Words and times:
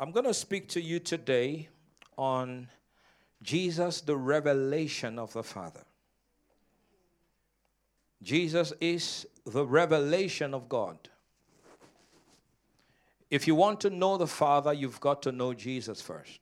I'm 0.00 0.12
going 0.12 0.24
to 0.24 0.32
speak 0.32 0.66
to 0.68 0.80
you 0.80 0.98
today 0.98 1.68
on 2.16 2.68
Jesus, 3.42 4.00
the 4.00 4.16
revelation 4.16 5.18
of 5.18 5.34
the 5.34 5.42
Father. 5.42 5.82
Jesus 8.22 8.72
is 8.80 9.26
the 9.44 9.62
revelation 9.62 10.54
of 10.54 10.70
God. 10.70 10.96
If 13.28 13.46
you 13.46 13.54
want 13.54 13.78
to 13.82 13.90
know 13.90 14.16
the 14.16 14.26
Father, 14.26 14.72
you've 14.72 15.00
got 15.00 15.20
to 15.24 15.32
know 15.32 15.52
Jesus 15.52 16.00
first. 16.00 16.40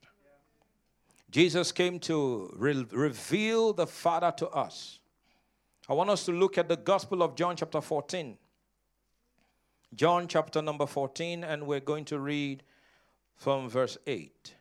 Jesus 1.29 1.73
came 1.73 1.99
to 1.99 2.53
re- 2.55 2.87
reveal 2.91 3.73
the 3.73 3.87
Father 3.87 4.33
to 4.37 4.47
us. 4.51 4.99
I 5.89 5.93
want 5.95 6.09
us 6.09 6.23
to 6.27 6.31
look 6.31 6.57
at 6.57 6.69
the 6.69 6.77
Gospel 6.77 7.21
of 7.21 7.35
John, 7.35 7.57
chapter 7.57 7.81
14. 7.81 8.37
John, 9.93 10.29
chapter 10.29 10.61
number 10.61 10.85
14, 10.85 11.43
and 11.43 11.67
we're 11.67 11.81
going 11.81 12.05
to 12.05 12.19
read 12.19 12.63
from 13.39 13.69
verse 13.69 13.97
8. 14.05 14.53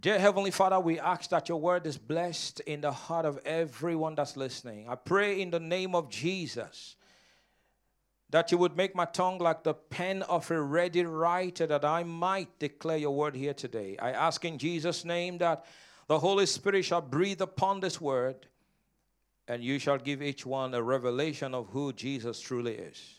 Dear 0.00 0.18
Heavenly 0.18 0.52
Father, 0.52 0.78
we 0.78 1.00
ask 1.00 1.30
that 1.30 1.48
your 1.48 1.58
word 1.58 1.86
is 1.86 1.98
blessed 1.98 2.60
in 2.60 2.82
the 2.82 2.92
heart 2.92 3.24
of 3.24 3.40
everyone 3.44 4.14
that's 4.14 4.36
listening. 4.36 4.88
I 4.88 4.94
pray 4.94 5.40
in 5.40 5.50
the 5.50 5.58
name 5.58 5.96
of 5.96 6.08
Jesus 6.08 6.94
that 8.30 8.52
you 8.52 8.58
would 8.58 8.76
make 8.76 8.94
my 8.94 9.06
tongue 9.06 9.38
like 9.38 9.64
the 9.64 9.72
pen 9.72 10.22
of 10.22 10.50
a 10.50 10.60
ready 10.60 11.04
writer 11.04 11.66
that 11.66 11.84
I 11.84 12.04
might 12.04 12.58
declare 12.58 12.98
your 12.98 13.14
word 13.14 13.34
here 13.34 13.54
today. 13.54 13.96
I 13.98 14.12
ask 14.12 14.44
in 14.44 14.58
Jesus' 14.58 15.04
name 15.04 15.38
that 15.38 15.64
the 16.06 16.18
Holy 16.18 16.46
Spirit 16.46 16.84
shall 16.84 17.00
breathe 17.00 17.40
upon 17.40 17.80
this 17.80 18.00
word 18.00 18.46
and 19.48 19.64
you 19.64 19.78
shall 19.78 19.96
give 19.96 20.22
each 20.22 20.44
one 20.44 20.74
a 20.74 20.82
revelation 20.82 21.54
of 21.54 21.68
who 21.70 21.94
Jesus 21.94 22.38
truly 22.38 22.74
is. 22.74 23.17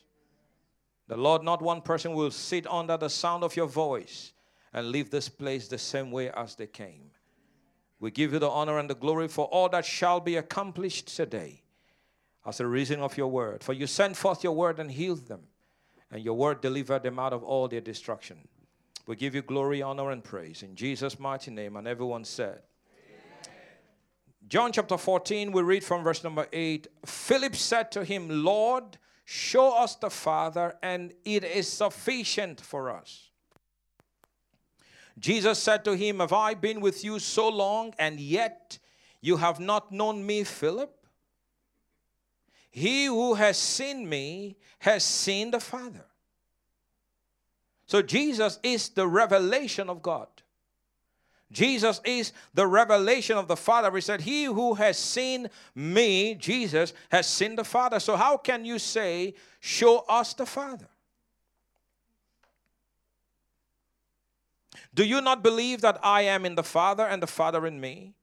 The 1.09 1.17
Lord, 1.17 1.43
not 1.43 1.59
one 1.59 1.81
person 1.81 2.13
will 2.13 2.29
sit 2.29 2.67
under 2.67 2.95
the 2.95 3.09
sound 3.09 3.43
of 3.43 3.55
your 3.55 3.65
voice 3.65 4.31
and 4.71 4.91
leave 4.91 5.09
this 5.09 5.27
place 5.27 5.67
the 5.67 5.79
same 5.79 6.11
way 6.11 6.29
as 6.29 6.53
they 6.53 6.67
came. 6.67 7.09
We 7.99 8.11
give 8.11 8.31
you 8.31 8.37
the 8.37 8.49
honor 8.49 8.77
and 8.77 8.87
the 8.87 8.95
glory 8.95 9.27
for 9.27 9.45
all 9.45 9.69
that 9.69 9.85
shall 9.85 10.19
be 10.19 10.35
accomplished 10.35 11.13
today 11.15 11.63
as 12.45 12.59
a 12.59 12.67
reason 12.67 13.01
of 13.01 13.17
your 13.17 13.27
word. 13.27 13.63
For 13.63 13.73
you 13.73 13.87
sent 13.87 14.17
forth 14.17 14.43
your 14.43 14.53
word 14.53 14.79
and 14.79 14.91
healed 14.91 15.27
them, 15.27 15.41
and 16.11 16.23
your 16.23 16.35
word 16.35 16.61
delivered 16.61 17.01
them 17.01 17.17
out 17.17 17.33
of 17.33 17.43
all 17.43 17.67
their 17.67 17.81
destruction. 17.81 18.47
We 19.07 19.15
give 19.15 19.33
you 19.33 19.41
glory, 19.41 19.81
honor, 19.81 20.11
and 20.11 20.23
praise 20.23 20.61
in 20.61 20.75
Jesus' 20.75 21.19
mighty 21.19 21.49
name. 21.49 21.75
And 21.75 21.87
everyone 21.87 22.23
said, 22.23 22.61
Amen. 22.93 23.55
John 24.47 24.71
chapter 24.71 24.95
14, 24.95 25.51
we 25.51 25.63
read 25.63 25.83
from 25.83 26.03
verse 26.03 26.23
number 26.23 26.45
8 26.53 26.87
Philip 27.03 27.55
said 27.55 27.91
to 27.93 28.03
him, 28.03 28.43
Lord, 28.43 28.99
show 29.31 29.77
us 29.77 29.93
the 29.93 30.09
Father, 30.09 30.75
and 30.81 31.13
it 31.23 31.43
is 31.43 31.67
sufficient 31.67 32.59
for 32.59 32.89
us. 32.89 33.29
Jesus 35.19 35.59
said 35.59 35.85
to 35.85 35.95
him, 35.95 36.19
Have 36.19 36.33
I 36.33 36.55
been 36.55 36.81
with 36.81 37.03
you 37.03 37.19
so 37.19 37.47
long, 37.47 37.93
and 37.99 38.19
yet 38.19 38.79
you 39.21 39.37
have 39.37 39.59
not 39.59 39.91
known 39.91 40.25
me, 40.25 40.43
Philip? 40.43 41.05
He 42.71 43.05
who 43.05 43.35
has 43.35 43.59
seen 43.59 44.09
me 44.09 44.57
has 44.79 45.03
seen 45.03 45.51
the 45.51 45.59
Father. 45.59 46.05
So 47.85 48.01
Jesus 48.01 48.59
is 48.63 48.89
the 48.89 49.07
revelation 49.07 49.91
of 49.91 50.01
God. 50.01 50.29
Jesus 51.51 51.99
is 52.05 52.31
the 52.53 52.67
revelation 52.67 53.37
of 53.37 53.47
the 53.47 53.55
Father. 53.55 53.91
He 53.95 54.01
said, 54.01 54.21
He 54.21 54.43
who 54.43 54.75
has 54.75 54.97
seen 54.97 55.49
me, 55.73 56.35
Jesus, 56.35 56.93
has 57.09 57.27
seen 57.27 57.55
the 57.55 57.63
Father. 57.63 57.99
So 57.99 58.15
how 58.15 58.37
can 58.37 58.65
you 58.65 58.77
say, 58.77 59.33
Show 59.59 60.05
us 60.07 60.33
the 60.33 60.45
Father? 60.45 60.87
Do 64.93 65.03
you 65.03 65.21
not 65.21 65.43
believe 65.43 65.81
that 65.81 65.99
I 66.03 66.21
am 66.23 66.45
in 66.45 66.55
the 66.55 66.63
Father 66.63 67.05
and 67.05 67.21
the 67.21 67.27
Father 67.27 67.65
in 67.65 67.79
me? 67.79 68.13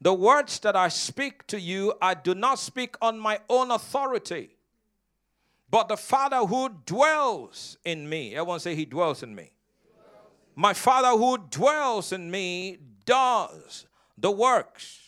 The 0.00 0.14
words 0.14 0.58
that 0.60 0.76
I 0.76 0.88
speak 0.88 1.46
to 1.48 1.60
you, 1.60 1.94
I 2.02 2.14
do 2.14 2.34
not 2.34 2.58
speak 2.58 2.96
on 3.00 3.18
my 3.18 3.40
own 3.48 3.70
authority, 3.70 4.56
but 5.70 5.88
the 5.88 5.96
Father 5.96 6.38
who 6.38 6.70
dwells 6.86 7.78
in 7.84 8.08
me. 8.08 8.34
Everyone 8.34 8.60
say, 8.60 8.74
He 8.74 8.84
dwells 8.84 9.22
in 9.22 9.34
me. 9.34 9.53
My 10.54 10.72
Father 10.72 11.18
who 11.18 11.38
dwells 11.38 12.12
in 12.12 12.30
me 12.30 12.78
does 13.04 13.86
the 14.16 14.30
works. 14.30 15.00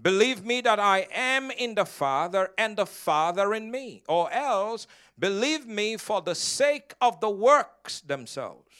Believe 0.00 0.44
me 0.44 0.60
that 0.60 0.78
I 0.78 1.08
am 1.12 1.50
in 1.50 1.74
the 1.74 1.86
Father 1.86 2.50
and 2.58 2.76
the 2.76 2.84
Father 2.86 3.54
in 3.54 3.70
me, 3.70 4.02
or 4.08 4.30
else 4.30 4.86
believe 5.18 5.66
me 5.66 5.96
for 5.96 6.20
the 6.20 6.34
sake 6.34 6.94
of 7.00 7.20
the 7.20 7.30
works 7.30 8.00
themselves. 8.02 8.70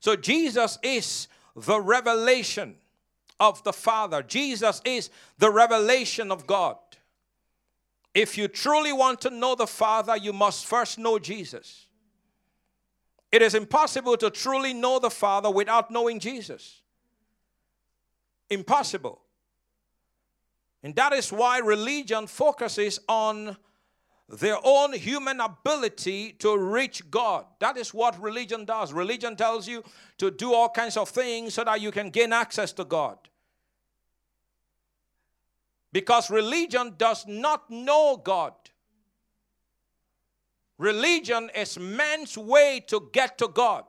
So 0.00 0.16
Jesus 0.16 0.78
is 0.82 1.28
the 1.54 1.80
revelation 1.80 2.76
of 3.38 3.62
the 3.62 3.72
Father. 3.72 4.22
Jesus 4.22 4.80
is 4.84 5.10
the 5.38 5.50
revelation 5.50 6.32
of 6.32 6.46
God. 6.46 6.76
If 8.14 8.36
you 8.36 8.48
truly 8.48 8.92
want 8.92 9.20
to 9.20 9.30
know 9.30 9.54
the 9.54 9.66
Father, 9.66 10.16
you 10.16 10.32
must 10.32 10.66
first 10.66 10.98
know 10.98 11.20
Jesus. 11.20 11.87
It 13.30 13.42
is 13.42 13.54
impossible 13.54 14.16
to 14.16 14.30
truly 14.30 14.72
know 14.72 14.98
the 14.98 15.10
Father 15.10 15.50
without 15.50 15.90
knowing 15.90 16.18
Jesus. 16.18 16.80
Impossible. 18.48 19.20
And 20.82 20.94
that 20.96 21.12
is 21.12 21.32
why 21.32 21.58
religion 21.58 22.26
focuses 22.26 23.00
on 23.08 23.56
their 24.28 24.58
own 24.62 24.92
human 24.92 25.40
ability 25.40 26.32
to 26.38 26.56
reach 26.56 27.10
God. 27.10 27.46
That 27.60 27.76
is 27.76 27.94
what 27.94 28.20
religion 28.20 28.64
does. 28.64 28.92
Religion 28.92 29.36
tells 29.36 29.66
you 29.66 29.82
to 30.18 30.30
do 30.30 30.52
all 30.52 30.68
kinds 30.68 30.96
of 30.96 31.08
things 31.08 31.54
so 31.54 31.64
that 31.64 31.80
you 31.80 31.90
can 31.90 32.10
gain 32.10 32.32
access 32.32 32.72
to 32.74 32.84
God. 32.84 33.18
Because 35.92 36.30
religion 36.30 36.94
does 36.98 37.26
not 37.26 37.70
know 37.70 38.20
God. 38.22 38.52
Religion 40.78 41.50
is 41.54 41.78
man's 41.78 42.38
way 42.38 42.80
to 42.86 43.08
get 43.12 43.36
to 43.38 43.48
God. 43.48 43.84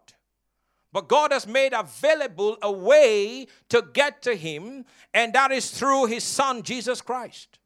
But 0.92 1.08
God 1.08 1.32
has 1.32 1.46
made 1.46 1.74
available 1.74 2.58
a 2.64 2.72
way 2.72 3.46
to 3.70 3.84
get 3.94 4.24
to 4.24 4.36
Him, 4.36 4.86
and 5.14 5.34
that 5.34 5.52
is 5.52 5.70
through 5.70 6.08
His 6.08 6.24
Son, 6.24 6.64
Jesus 6.64 7.00
Christ. 7.00 7.60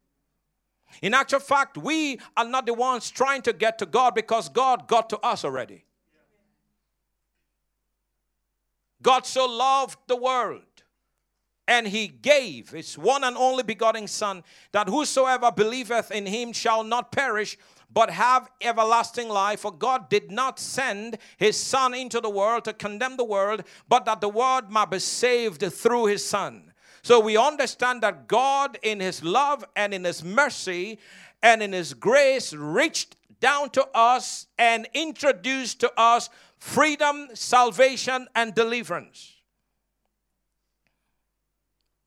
In 1.02 1.14
actual 1.14 1.40
fact, 1.40 1.78
we 1.78 2.20
are 2.36 2.46
not 2.46 2.66
the 2.66 2.74
ones 2.74 3.10
trying 3.10 3.42
to 3.44 3.54
get 3.54 3.80
to 3.80 3.86
God 3.86 4.14
because 4.14 4.50
God 4.50 4.88
got 4.88 5.10
to 5.10 5.20
us 5.20 5.46
already. 5.46 5.86
God 9.02 9.26
so 9.26 9.46
loved 9.46 9.98
the 10.08 10.16
world 10.16 10.62
and 11.68 11.88
he 11.88 12.08
gave 12.08 12.70
his 12.70 12.98
one 12.98 13.24
and 13.24 13.38
only 13.38 13.64
begotten 13.64 14.08
Son, 14.08 14.44
that 14.72 14.90
whosoever 14.90 15.52
believeth 15.52 16.12
in 16.12 16.26
him 16.26 16.52
shall 16.52 16.84
not 16.84 17.12
perish, 17.12 17.58
but 17.94 18.10
have 18.10 18.50
everlasting 18.62 19.30
life. 19.30 19.62
For 19.62 19.72
God 19.72 20.10
did 20.10 20.32
not 20.32 20.60
send 20.60 21.18
his 21.38 21.58
Son 21.58 21.94
into 21.94 22.20
the 22.20 22.30
world 22.30 22.66
to 22.66 22.74
condemn 22.74 23.18
the 23.18 23.24
world, 23.24 23.64
but 23.88 24.06
that 24.06 24.22
the 24.22 24.30
world 24.30 24.72
might 24.72 24.90
be 24.90 25.00
saved 25.00 25.62
through 25.62 26.08
his 26.08 26.26
Son. 26.26 26.74
So 27.04 27.20
we 27.20 27.36
understand 27.36 28.02
that 28.02 28.28
God, 28.28 28.80
in 28.82 29.02
His 29.02 29.24
love 29.24 29.66
and 29.76 29.94
in 29.94 30.06
His 30.06 30.24
mercy 30.24 31.00
and 31.42 31.62
in 31.62 31.74
His 31.74 31.94
grace, 31.94 32.54
reached 32.54 33.18
down 33.42 33.70
to 33.72 33.86
us 33.94 34.48
and 34.58 34.88
introduced 34.94 35.82
to 35.82 35.92
us 36.00 36.30
freedom, 36.58 37.28
salvation, 37.34 38.28
and 38.34 38.56
deliverance. 38.56 39.34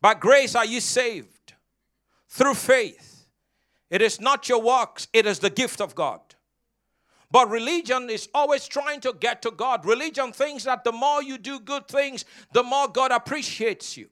By 0.01 0.15
grace 0.15 0.55
are 0.55 0.65
you 0.65 0.81
saved 0.81 1.53
through 2.31 2.55
faith. 2.55 3.06
It 3.91 4.03
is 4.03 4.21
not 4.21 4.49
your 4.49 4.61
works, 4.61 5.09
it 5.13 5.27
is 5.27 5.39
the 5.39 5.51
gift 5.51 5.81
of 5.81 5.95
God. 5.95 6.21
But 7.31 7.51
religion 7.51 8.09
is 8.09 8.29
always 8.35 8.67
trying 8.67 9.01
to 9.01 9.13
get 9.13 9.43
to 9.43 9.51
God. 9.51 9.85
Religion 9.85 10.33
thinks 10.33 10.65
that 10.65 10.85
the 10.85 10.93
more 10.93 11.23
you 11.23 11.39
do 11.39 11.59
good 11.59 11.89
things, 11.89 12.25
the 12.53 12.63
more 12.63 12.89
God 12.89 13.11
appreciates 13.11 13.97
you. 13.97 14.09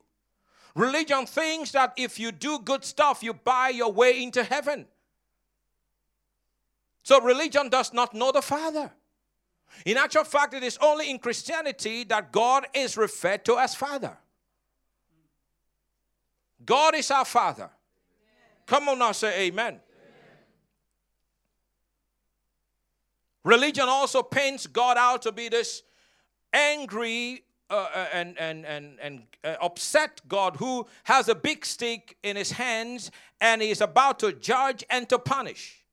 Religion 0.75 1.25
thinks 1.27 1.71
that 1.73 1.93
if 1.97 2.19
you 2.19 2.33
do 2.33 2.59
good 2.59 2.85
stuff, 2.85 3.23
you 3.23 3.33
buy 3.33 3.69
your 3.69 3.93
way 3.93 4.23
into 4.23 4.43
heaven. 4.43 4.87
So 7.05 7.21
religion 7.21 7.69
does 7.69 7.93
not 7.93 8.15
know 8.15 8.33
the 8.33 8.43
Father. 8.43 8.91
In 9.85 9.97
actual 9.97 10.25
fact, 10.25 10.55
it 10.55 10.63
is 10.63 10.79
only 10.81 11.11
in 11.11 11.19
Christianity 11.19 12.05
that 12.05 12.33
God 12.33 12.67
is 12.75 12.97
referred 12.97 13.45
to 13.45 13.59
as 13.59 13.75
Father. 13.75 14.17
God 16.65 16.95
is 16.95 17.11
our 17.11 17.25
Father. 17.25 17.71
Come 18.67 18.89
on 18.89 18.99
now, 18.99 19.13
say 19.13 19.47
amen. 19.47 19.67
amen. 19.67 19.81
Religion 23.45 23.89
also 23.89 24.23
paints 24.23 24.67
God 24.67 24.97
out 24.97 25.23
to 25.23 25.33
be 25.33 25.49
this 25.49 25.83
angry, 26.53 27.45
uh, 27.69 27.89
uh, 27.95 28.07
and, 28.13 28.39
and, 28.39 28.65
and, 28.65 28.99
and 29.01 29.23
uh, 29.43 29.57
upset 29.61 30.21
God, 30.29 30.57
who 30.57 30.87
has 31.05 31.29
a 31.29 31.35
big 31.35 31.67
stick 31.67 32.17
in 32.23 32.37
his 32.37 32.53
hands 32.53 33.11
and 33.41 33.61
is 33.61 33.81
about 33.81 34.19
to 34.21 34.33
judge 34.33 34.85
and 34.89 35.09
to 35.09 35.19
punish. 35.19 35.84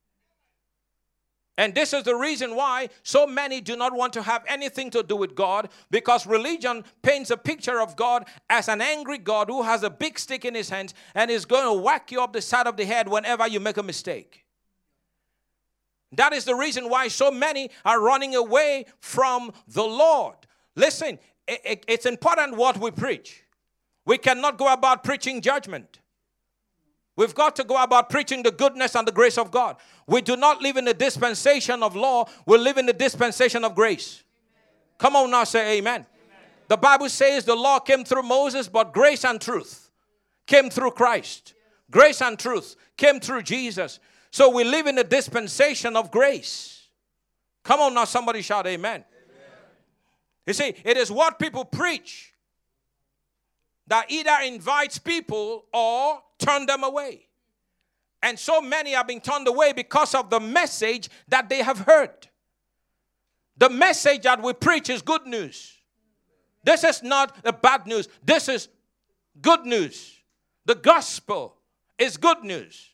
And 1.62 1.76
this 1.76 1.94
is 1.94 2.02
the 2.02 2.16
reason 2.16 2.56
why 2.56 2.90
so 3.04 3.28
many 3.28 3.62
do 3.62 3.76
not 3.76 3.94
want 3.94 4.14
to 4.14 4.24
have 4.24 4.44
anything 4.48 4.90
to 4.90 5.04
do 5.04 5.16
with 5.16 5.36
God 5.36 5.70
because 5.92 6.26
religion 6.26 6.84
paints 7.04 7.30
a 7.30 7.38
picture 7.38 7.80
of 7.80 7.96
God 7.96 8.26
as 8.50 8.68
an 8.68 8.82
angry 8.82 9.20
God 9.20 9.48
who 9.48 9.62
has 9.62 9.84
a 9.84 9.90
big 9.92 10.18
stick 10.18 10.44
in 10.44 10.56
his 10.56 10.72
hands 10.72 10.96
and 11.14 11.30
is 11.30 11.46
going 11.46 11.66
to 11.66 11.80
whack 11.80 12.12
you 12.12 12.20
up 12.20 12.34
the 12.34 12.42
side 12.42 12.66
of 12.66 12.78
the 12.78 12.86
head 12.86 13.08
whenever 13.08 13.48
you 13.48 13.60
make 13.60 13.78
a 13.78 13.84
mistake. 13.84 14.44
That 16.14 16.34
is 16.34 16.46
the 16.46 16.56
reason 16.56 16.90
why 16.90 17.10
so 17.10 17.30
many 17.30 17.70
are 17.86 18.02
running 18.02 18.34
away 18.34 18.88
from 19.00 19.52
the 19.68 19.84
Lord. 19.84 20.38
Listen, 20.76 21.20
it's 21.48 22.08
important 22.08 22.58
what 22.58 22.80
we 22.80 22.90
preach. 22.90 23.44
We 24.04 24.18
cannot 24.18 24.58
go 24.58 24.74
about 24.74 25.04
preaching 25.04 25.42
judgment. 25.42 26.00
We've 27.22 27.36
got 27.36 27.56
to 27.58 27.64
go 27.64 27.78
about 27.84 28.10
preaching 28.10 28.42
the 28.42 28.50
goodness 28.50 28.96
and 28.96 29.08
the 29.08 29.12
grace 29.12 29.38
of 29.38 29.52
God. 29.52 29.76
We 30.08 30.22
do 30.22 30.36
not 30.36 30.60
live 30.60 30.76
in 30.76 30.86
the 30.86 30.94
dispensation 30.96 31.84
of 31.84 31.96
law, 31.96 32.26
we 32.48 32.58
live 32.58 32.80
in 32.80 32.88
the 32.88 32.94
dispensation 32.94 33.64
of 33.64 33.76
grace. 33.76 34.24
Come 34.98 35.16
on 35.16 35.30
now, 35.30 35.44
say 35.44 35.78
amen. 35.78 35.98
amen. 35.98 36.08
The 36.68 36.78
Bible 36.78 37.10
says 37.10 37.46
the 37.46 37.54
law 37.54 37.78
came 37.78 38.04
through 38.04 38.24
Moses, 38.24 38.68
but 38.68 38.92
grace 38.92 39.24
and 39.24 39.40
truth 39.40 39.92
came 40.48 40.72
through 40.72 40.94
Christ. 40.94 41.54
Grace 41.92 42.24
and 42.24 42.40
truth 42.40 42.76
came 42.98 43.20
through 43.20 43.44
Jesus. 43.44 44.00
So 44.32 44.50
we 44.50 44.64
live 44.64 44.88
in 44.88 44.96
the 44.96 45.04
dispensation 45.04 45.96
of 45.96 46.10
grace. 46.10 46.88
Come 47.64 47.82
on 47.82 47.94
now, 47.94 48.06
somebody 48.06 48.42
shout 48.42 48.66
amen. 48.66 48.92
amen. 48.92 49.06
You 50.48 50.54
see, 50.54 50.74
it 50.84 50.98
is 50.98 51.12
what 51.12 51.38
people 51.38 51.66
preach 51.66 52.31
that 53.88 54.10
either 54.10 54.36
invites 54.46 54.98
people 54.98 55.66
or 55.74 56.22
turn 56.38 56.66
them 56.66 56.84
away. 56.84 57.28
And 58.24 58.38
so 58.38 58.62
many 58.62 58.96
are 58.96 59.04
being 59.04 59.22
turned 59.22 59.48
away 59.48 59.74
because 59.74 60.14
of 60.14 60.30
the 60.30 60.40
message 60.40 61.10
that 61.28 61.50
they 61.50 61.64
have 61.64 61.80
heard. 61.80 62.28
The 63.58 63.70
message 63.70 64.24
that 64.24 64.42
we 64.42 64.54
preach 64.54 64.90
is 64.90 65.02
good 65.02 65.26
news. 65.26 65.78
This 66.64 66.84
is 66.84 67.02
not 67.02 67.36
a 67.44 67.52
bad 67.52 67.88
news. 67.88 68.08
This 68.24 68.48
is 68.48 68.70
good 69.42 69.66
news. 69.66 70.20
The 70.66 70.76
gospel 70.76 71.58
is 71.98 72.18
good 72.18 72.44
news. 72.44 72.90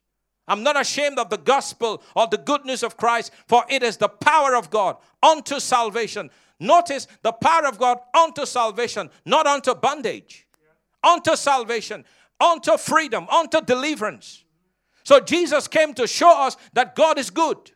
I'm 0.48 0.64
not 0.64 0.80
ashamed 0.80 1.20
of 1.20 1.30
the 1.30 1.38
gospel 1.38 2.02
or 2.16 2.28
the 2.28 2.38
good 2.38 2.64
news 2.66 2.82
of 2.82 2.96
Christ, 2.96 3.34
for 3.48 3.66
it 3.70 3.84
is 3.84 3.98
the 3.98 4.08
power 4.08 4.56
of 4.56 4.70
God 4.70 4.96
unto 5.22 5.60
salvation. 5.60 6.30
Notice 6.60 7.08
the 7.22 7.34
power 7.34 7.68
of 7.68 7.78
God 7.78 8.00
unto 8.18 8.46
salvation, 8.46 9.10
not 9.26 9.46
unto 9.46 9.76
bondage, 9.76 10.47
unto 11.08 11.36
salvation, 11.36 12.04
unto 12.40 12.78
freedom, 12.78 13.28
unto 13.30 13.62
deliverance. 13.62 14.44
So 15.04 15.20
Jesus 15.20 15.68
came 15.68 15.94
to 15.94 16.06
show 16.08 16.42
us 16.42 16.58
that 16.74 16.96
God 16.96 17.18
is 17.18 17.30
good. 17.30 17.72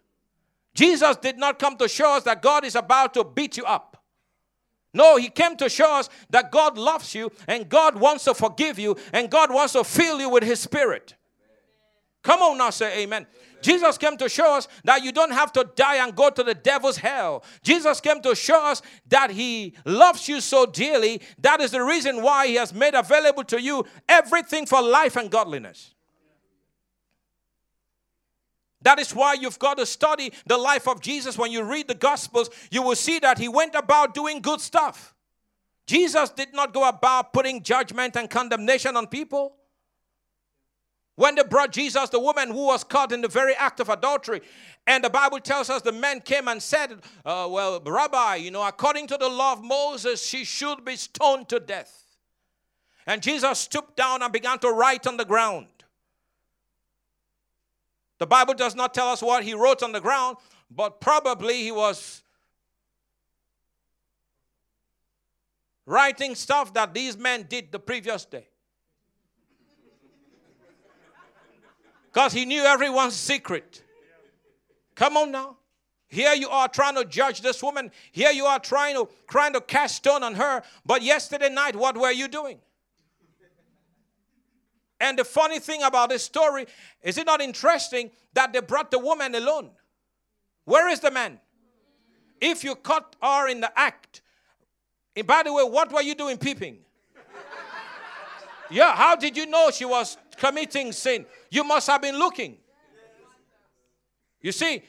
Jesus 0.73 1.15
did 1.17 1.37
not 1.37 1.59
come 1.59 1.77
to 1.77 1.87
show 1.87 2.15
us 2.15 2.23
that 2.23 2.41
God 2.41 2.65
is 2.65 2.75
about 2.75 3.13
to 3.13 3.23
beat 3.23 3.57
you 3.57 3.65
up. 3.65 3.97
No, 4.93 5.15
he 5.15 5.29
came 5.29 5.55
to 5.57 5.69
show 5.69 5.95
us 5.95 6.09
that 6.29 6.51
God 6.51 6.77
loves 6.77 7.15
you 7.15 7.31
and 7.47 7.69
God 7.69 7.95
wants 7.95 8.25
to 8.25 8.33
forgive 8.33 8.77
you 8.77 8.97
and 9.13 9.29
God 9.29 9.53
wants 9.53 9.73
to 9.73 9.83
fill 9.83 10.19
you 10.19 10.29
with 10.29 10.43
his 10.43 10.59
spirit. 10.59 11.15
Come 12.23 12.41
on 12.41 12.57
now, 12.57 12.69
say 12.69 13.03
amen. 13.03 13.25
amen. 13.25 13.27
Jesus 13.61 13.97
came 13.97 14.17
to 14.17 14.29
show 14.29 14.55
us 14.55 14.67
that 14.83 15.03
you 15.03 15.11
don't 15.11 15.31
have 15.31 15.51
to 15.53 15.69
die 15.75 16.03
and 16.03 16.15
go 16.15 16.29
to 16.29 16.43
the 16.43 16.53
devil's 16.53 16.97
hell. 16.97 17.43
Jesus 17.63 17.99
came 17.99 18.21
to 18.21 18.35
show 18.35 18.65
us 18.65 18.81
that 19.07 19.31
he 19.31 19.73
loves 19.85 20.27
you 20.27 20.41
so 20.41 20.65
dearly. 20.65 21.21
That 21.39 21.61
is 21.61 21.71
the 21.71 21.83
reason 21.83 22.21
why 22.21 22.47
he 22.47 22.55
has 22.55 22.73
made 22.73 22.93
available 22.93 23.43
to 23.45 23.61
you 23.61 23.85
everything 24.07 24.65
for 24.65 24.81
life 24.81 25.15
and 25.15 25.29
godliness. 25.29 25.93
That 28.83 28.99
is 28.99 29.13
why 29.13 29.33
you've 29.33 29.59
got 29.59 29.77
to 29.77 29.85
study 29.85 30.33
the 30.45 30.57
life 30.57 30.87
of 30.87 31.01
Jesus. 31.01 31.37
When 31.37 31.51
you 31.51 31.63
read 31.63 31.87
the 31.87 31.95
Gospels, 31.95 32.49
you 32.71 32.81
will 32.81 32.95
see 32.95 33.19
that 33.19 33.37
he 33.37 33.47
went 33.47 33.75
about 33.75 34.13
doing 34.13 34.41
good 34.41 34.59
stuff. 34.59 35.13
Jesus 35.85 36.29
did 36.29 36.53
not 36.53 36.73
go 36.73 36.87
about 36.87 37.33
putting 37.33 37.61
judgment 37.61 38.15
and 38.15 38.29
condemnation 38.29 38.97
on 38.97 39.07
people. 39.07 39.55
When 41.21 41.35
they 41.35 41.43
brought 41.43 41.71
Jesus, 41.71 42.09
the 42.09 42.19
woman 42.19 42.49
who 42.49 42.65
was 42.65 42.83
caught 42.83 43.11
in 43.11 43.21
the 43.21 43.27
very 43.27 43.53
act 43.53 43.79
of 43.79 43.89
adultery, 43.89 44.41
and 44.87 45.03
the 45.03 45.09
Bible 45.11 45.39
tells 45.39 45.69
us 45.69 45.83
the 45.83 45.91
man 45.91 46.19
came 46.19 46.47
and 46.47 46.59
said, 46.59 46.93
uh, 47.23 47.47
Well, 47.47 47.79
Rabbi, 47.79 48.37
you 48.37 48.49
know, 48.49 48.67
according 48.67 49.05
to 49.05 49.17
the 49.17 49.29
law 49.29 49.53
of 49.53 49.63
Moses, 49.63 50.25
she 50.25 50.43
should 50.43 50.83
be 50.83 50.95
stoned 50.95 51.47
to 51.49 51.59
death. 51.59 52.17
And 53.05 53.21
Jesus 53.21 53.59
stooped 53.59 53.95
down 53.95 54.23
and 54.23 54.33
began 54.33 54.57
to 54.59 54.69
write 54.69 55.05
on 55.05 55.17
the 55.17 55.23
ground. 55.23 55.67
The 58.17 58.25
Bible 58.25 58.55
does 58.55 58.73
not 58.73 58.95
tell 58.95 59.09
us 59.09 59.21
what 59.21 59.43
he 59.43 59.53
wrote 59.53 59.83
on 59.83 59.91
the 59.91 60.01
ground, 60.01 60.37
but 60.71 60.99
probably 60.99 61.61
he 61.61 61.71
was 61.71 62.23
writing 65.85 66.33
stuff 66.33 66.73
that 66.73 66.95
these 66.95 67.15
men 67.15 67.45
did 67.47 67.71
the 67.71 67.77
previous 67.77 68.25
day. 68.25 68.47
Because 72.11 72.33
he 72.33 72.45
knew 72.45 72.63
everyone's 72.63 73.15
secret. 73.15 73.83
Come 74.95 75.15
on 75.17 75.31
now. 75.31 75.57
Here 76.07 76.33
you 76.33 76.49
are 76.49 76.67
trying 76.67 76.95
to 76.95 77.05
judge 77.05 77.41
this 77.41 77.63
woman. 77.63 77.89
Here 78.11 78.31
you 78.31 78.45
are 78.45 78.59
trying 78.59 78.95
to 78.95 79.07
trying 79.29 79.53
to 79.53 79.61
cast 79.61 79.95
stone 79.95 80.23
on 80.23 80.35
her. 80.35 80.61
But 80.85 81.03
yesterday 81.03 81.49
night, 81.49 81.75
what 81.75 81.97
were 81.97 82.11
you 82.11 82.27
doing? 82.27 82.59
And 84.99 85.17
the 85.17 85.23
funny 85.23 85.59
thing 85.59 85.81
about 85.83 86.09
this 86.09 86.23
story 86.23 86.65
is 87.01 87.17
it 87.17 87.25
not 87.25 87.41
interesting 87.41 88.11
that 88.33 88.51
they 88.51 88.59
brought 88.59 88.91
the 88.91 88.99
woman 88.99 89.33
alone? 89.33 89.71
Where 90.65 90.89
is 90.89 90.99
the 90.99 91.11
man? 91.11 91.39
If 92.41 92.63
you 92.63 92.75
caught 92.75 93.15
her 93.21 93.47
in 93.47 93.61
the 93.61 93.71
act, 93.79 94.21
and 95.15 95.25
by 95.25 95.43
the 95.43 95.53
way, 95.53 95.63
what 95.63 95.91
were 95.91 96.01
you 96.01 96.13
doing 96.13 96.37
peeping? 96.37 96.79
yeah, 98.69 98.95
how 98.95 99.15
did 99.15 99.37
you 99.37 99.45
know 99.45 99.71
she 99.71 99.85
was 99.85 100.17
committing 100.41 100.91
sin. 100.91 101.23
You 101.51 101.63
must 101.63 101.87
have 101.87 102.01
been 102.01 102.17
looking. 102.17 102.57
You 104.41 104.51
see, 104.51 104.81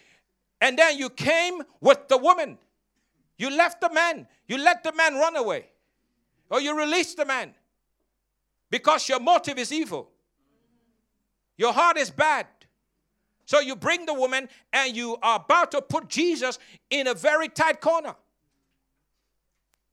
and 0.62 0.78
then 0.78 0.96
you 0.96 1.10
came 1.10 1.62
with 1.78 2.08
the 2.08 2.16
woman. 2.16 2.56
You 3.36 3.50
left 3.50 3.82
the 3.82 3.92
man. 3.92 4.26
You 4.48 4.56
let 4.56 4.82
the 4.82 4.92
man 4.94 5.14
run 5.16 5.36
away. 5.36 5.66
Or 6.48 6.58
you 6.58 6.74
released 6.76 7.18
the 7.18 7.26
man 7.26 7.52
because 8.70 9.06
your 9.10 9.20
motive 9.20 9.58
is 9.58 9.70
evil. 9.70 10.08
Your 11.58 11.74
heart 11.74 11.98
is 11.98 12.10
bad. 12.10 12.46
So 13.44 13.60
you 13.60 13.76
bring 13.76 14.06
the 14.06 14.14
woman 14.14 14.48
and 14.72 14.96
you 14.96 15.18
are 15.22 15.36
about 15.36 15.72
to 15.72 15.82
put 15.82 16.08
Jesus 16.08 16.58
in 16.88 17.08
a 17.08 17.14
very 17.14 17.48
tight 17.48 17.82
corner. 17.82 18.14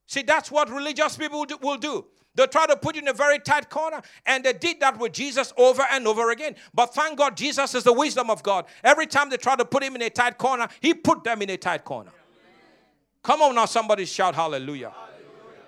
See, 0.09 0.23
that's 0.23 0.49
what 0.49 0.71
religious 0.71 1.15
people 1.15 1.45
will 1.61 1.77
do. 1.77 2.03
They 2.33 2.47
try 2.47 2.65
to 2.65 2.75
put 2.75 2.95
you 2.95 3.03
in 3.03 3.07
a 3.07 3.13
very 3.13 3.37
tight 3.37 3.69
corner. 3.69 4.01
And 4.25 4.43
they 4.43 4.53
did 4.53 4.79
that 4.79 4.97
with 4.97 5.11
Jesus 5.13 5.53
over 5.55 5.85
and 5.91 6.07
over 6.07 6.31
again. 6.31 6.55
But 6.73 6.95
thank 6.95 7.19
God, 7.19 7.37
Jesus 7.37 7.75
is 7.75 7.83
the 7.83 7.93
wisdom 7.93 8.31
of 8.31 8.41
God. 8.41 8.65
Every 8.83 9.05
time 9.05 9.29
they 9.29 9.37
try 9.37 9.55
to 9.55 9.65
put 9.65 9.83
him 9.83 9.95
in 9.95 10.01
a 10.01 10.09
tight 10.09 10.39
corner, 10.39 10.67
he 10.79 10.95
put 10.95 11.23
them 11.23 11.43
in 11.43 11.51
a 11.51 11.57
tight 11.57 11.85
corner. 11.85 12.09
Come 13.21 13.43
on 13.43 13.53
now, 13.53 13.65
somebody 13.65 14.05
shout 14.05 14.33
hallelujah. 14.33 14.89
hallelujah. 14.89 15.63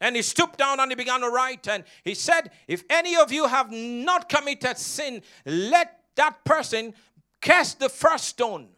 And 0.00 0.16
he 0.16 0.22
stooped 0.22 0.58
down 0.58 0.80
and 0.80 0.90
he 0.90 0.96
began 0.96 1.20
to 1.20 1.30
write. 1.30 1.68
And 1.68 1.84
he 2.02 2.14
said, 2.14 2.50
If 2.66 2.82
any 2.90 3.14
of 3.14 3.30
you 3.30 3.46
have 3.46 3.70
not 3.70 4.28
committed 4.28 4.78
sin, 4.78 5.22
let 5.46 6.00
that 6.16 6.44
person 6.44 6.92
cast 7.40 7.78
the 7.78 7.88
first 7.88 8.24
stone. 8.24 8.73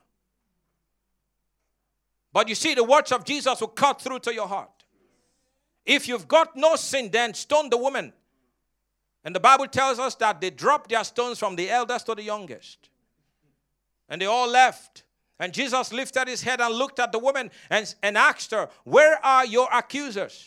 But 2.37 2.51
you 2.51 2.55
see, 2.55 2.75
the 2.75 2.85
words 2.85 3.13
of 3.13 3.25
Jesus 3.25 3.63
will 3.63 3.69
cut 3.69 3.99
through 3.99 4.19
to 4.19 4.35
your 4.35 4.47
heart. 4.47 4.85
If 5.87 6.07
you've 6.07 6.29
got 6.29 6.55
no 6.55 6.77
sin, 6.77 7.09
then 7.11 7.33
stone 7.33 7.71
the 7.71 7.79
woman. 7.79 8.13
And 9.25 9.35
the 9.35 9.41
Bible 9.41 9.67
tells 9.67 9.99
us 9.99 10.17
that 10.17 10.43
they 10.43 10.51
dropped 10.51 10.91
their 10.91 11.03
stones 11.03 11.39
from 11.39 11.57
the 11.57 11.71
eldest 11.71 12.05
to 12.05 12.15
the 12.15 12.23
youngest. 12.23 12.91
And 14.11 14.21
they 14.21 14.27
all 14.27 14.51
left. 14.51 15.05
And 15.39 15.51
Jesus 15.55 15.95
lifted 15.95 16.29
his 16.29 16.43
head 16.43 16.61
and 16.61 16.75
looked 16.75 16.99
at 16.99 17.11
the 17.11 17.19
woman 17.19 17.51
and, 17.71 17.95
and 18.03 18.19
asked 18.19 18.51
her, 18.51 18.69
Where 18.85 19.19
are 19.25 19.47
your 19.47 19.71
accusers? 19.73 20.47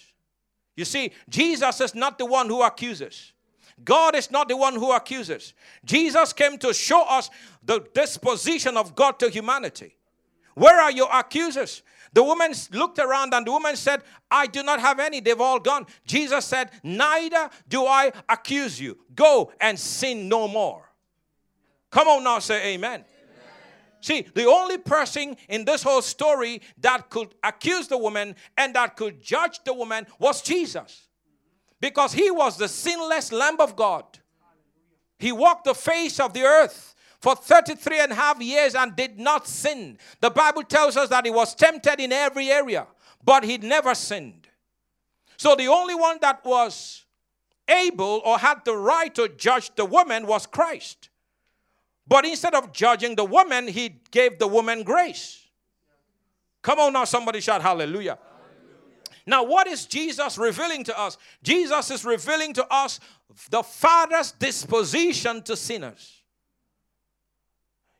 You 0.75 0.85
see, 0.85 1.11
Jesus 1.27 1.81
is 1.81 1.95
not 1.95 2.19
the 2.19 2.25
one 2.27 2.49
who 2.49 2.61
accuses. 2.61 3.33
God 3.83 4.15
is 4.15 4.29
not 4.29 4.47
the 4.47 4.57
one 4.57 4.75
who 4.75 4.91
accuses. 4.91 5.55
Jesus 5.83 6.33
came 6.33 6.59
to 6.59 6.71
show 6.71 7.03
us 7.09 7.31
the 7.63 7.79
disposition 7.95 8.77
of 8.77 8.93
God 8.93 9.17
to 9.17 9.31
humanity. 9.31 9.95
Where 10.59 10.81
are 10.81 10.91
your 10.91 11.07
accusers? 11.13 11.83
The 12.11 12.21
woman 12.21 12.51
looked 12.73 12.99
around 12.99 13.33
and 13.33 13.47
the 13.47 13.51
woman 13.51 13.77
said, 13.77 14.01
I 14.29 14.45
do 14.45 14.61
not 14.61 14.81
have 14.81 14.99
any. 14.99 15.21
They've 15.21 15.39
all 15.39 15.59
gone. 15.59 15.85
Jesus 16.05 16.43
said, 16.43 16.71
Neither 16.83 17.49
do 17.69 17.85
I 17.85 18.11
accuse 18.27 18.79
you. 18.79 18.97
Go 19.15 19.53
and 19.61 19.79
sin 19.79 20.27
no 20.27 20.49
more. 20.49 20.83
Come 21.89 22.09
on 22.09 22.25
now, 22.25 22.39
say 22.39 22.73
amen. 22.73 22.91
amen. 22.91 23.05
See, 24.01 24.25
the 24.33 24.47
only 24.47 24.77
person 24.77 25.37
in 25.47 25.63
this 25.63 25.81
whole 25.81 26.01
story 26.01 26.61
that 26.79 27.09
could 27.09 27.33
accuse 27.41 27.87
the 27.87 27.97
woman 27.97 28.35
and 28.57 28.75
that 28.75 28.97
could 28.97 29.21
judge 29.21 29.61
the 29.63 29.73
woman 29.73 30.07
was 30.19 30.41
Jesus. 30.41 31.07
Because 31.79 32.11
he 32.11 32.31
was 32.31 32.57
the 32.57 32.67
sinless 32.67 33.31
Lamb 33.31 33.61
of 33.61 33.77
God. 33.77 34.03
He 35.19 35.31
walked 35.31 35.63
the 35.63 35.73
face 35.73 36.19
of 36.19 36.33
the 36.33 36.43
earth 36.43 36.95
for 37.19 37.35
33 37.35 37.99
and 37.99 38.11
a 38.11 38.15
half 38.15 38.41
years 38.41 38.75
and 38.75 38.95
did 38.95 39.19
not 39.19 39.47
sin. 39.47 39.97
The 40.21 40.29
Bible 40.29 40.63
tells 40.63 40.95
us 40.97 41.09
that 41.09 41.25
he 41.25 41.31
was 41.31 41.53
tempted 41.53 41.99
in 41.99 42.11
every 42.11 42.49
area, 42.49 42.87
but 43.23 43.43
he 43.43 43.57
never 43.57 43.93
sinned. 43.93 44.47
So 45.37 45.55
the 45.55 45.67
only 45.67 45.95
one 45.95 46.17
that 46.21 46.43
was 46.45 47.05
able 47.67 48.21
or 48.25 48.37
had 48.39 48.65
the 48.65 48.75
right 48.75 49.13
to 49.15 49.29
judge 49.29 49.71
the 49.75 49.85
woman 49.85 50.25
was 50.27 50.45
Christ. 50.45 51.09
But 52.07 52.25
instead 52.25 52.55
of 52.55 52.73
judging 52.73 53.15
the 53.15 53.25
woman, 53.25 53.67
he 53.67 54.01
gave 54.11 54.39
the 54.39 54.47
woman 54.47 54.83
grace. 54.83 55.45
Come 56.61 56.79
on 56.79 56.93
now, 56.93 57.05
somebody 57.05 57.39
shout 57.39 57.61
hallelujah. 57.61 58.17
Now, 59.25 59.43
what 59.43 59.67
is 59.67 59.85
Jesus 59.85 60.37
revealing 60.37 60.83
to 60.85 60.99
us? 60.99 61.17
Jesus 61.43 61.91
is 61.91 62.03
revealing 62.03 62.53
to 62.53 62.65
us 62.73 62.99
the 63.51 63.61
Father's 63.61 64.31
disposition 64.31 65.43
to 65.43 65.55
sinners. 65.55 66.18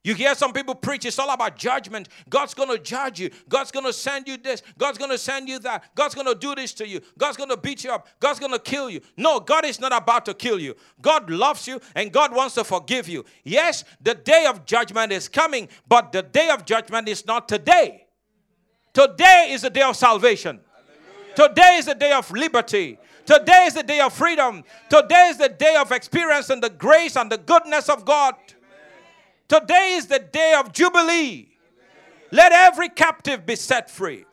You 0.02 0.16
hear 0.16 0.34
some 0.34 0.54
people 0.54 0.76
preach, 0.76 1.06
it's 1.06 1.20
all 1.20 1.30
about 1.30 1.58
judgment. 1.58 2.08
God's 2.30 2.54
going 2.54 2.70
to 2.70 2.82
judge 2.82 3.20
you. 3.20 3.30
God's 3.50 3.70
going 3.70 3.86
to 3.86 3.92
send 3.92 4.30
you 4.30 4.38
this. 4.38 4.64
God's 4.78 4.98
going 4.98 5.12
to 5.12 5.18
send 5.18 5.50
you 5.50 5.60
that. 5.60 5.94
God's 5.94 6.16
going 6.16 6.28
to 6.28 6.36
do 6.36 6.56
this 6.56 6.74
to 6.76 6.88
you. 6.88 7.02
God's 7.18 7.36
going 7.36 7.50
to 7.50 7.58
beat 7.58 7.84
you 7.84 7.92
up. 7.92 8.08
God's 8.22 8.40
going 8.40 8.54
to 8.54 8.60
kill 8.60 8.90
you. 8.90 9.02
No, 9.18 9.42
God 9.42 9.66
is 9.66 9.78
not 9.80 9.92
about 9.92 10.26
to 10.26 10.34
kill 10.34 10.58
you. 10.58 10.76
God 11.02 11.30
loves 11.30 11.68
you 11.68 11.82
and 11.96 12.14
God 12.14 12.34
wants 12.34 12.56
to 12.56 12.64
forgive 12.64 13.10
you. 13.10 13.26
Yes, 13.44 13.84
the 14.02 14.16
day 14.16 14.46
of 14.50 14.66
judgment 14.66 15.12
is 15.12 15.28
coming, 15.28 15.68
but 15.86 16.14
the 16.14 16.22
day 16.22 16.50
of 16.50 16.66
judgment 16.66 17.10
is 17.10 17.26
not 17.26 17.50
today. 17.50 18.06
Today 18.94 19.50
is 19.52 19.64
the 19.64 19.70
day 19.70 19.82
of 19.82 19.98
salvation. 19.98 20.62
Today 21.36 21.76
is 21.78 21.86
the 21.86 21.96
day 21.96 22.14
of 22.14 22.32
liberty. 22.32 22.98
Today 23.26 23.66
is 23.68 23.74
the 23.74 23.84
day 23.84 24.00
of 24.00 24.14
freedom. 24.14 24.64
Today 24.90 25.28
is 25.30 25.38
the 25.38 25.50
day 25.50 25.76
of 25.76 25.92
experiencing 25.92 26.62
the 26.62 26.70
grace 26.70 27.18
and 27.18 27.30
the 27.30 27.38
goodness 27.38 27.90
of 27.90 28.06
God. 28.06 28.36
Today 29.50 29.96
is 29.96 30.06
the 30.06 30.20
day 30.20 30.56
of 30.60 30.72
Jubilee. 30.72 31.48
Let 32.32 32.52
every 32.52 32.88
captive 32.88 33.48
be 33.48 33.56
set 33.56 33.90
free. 33.90 34.26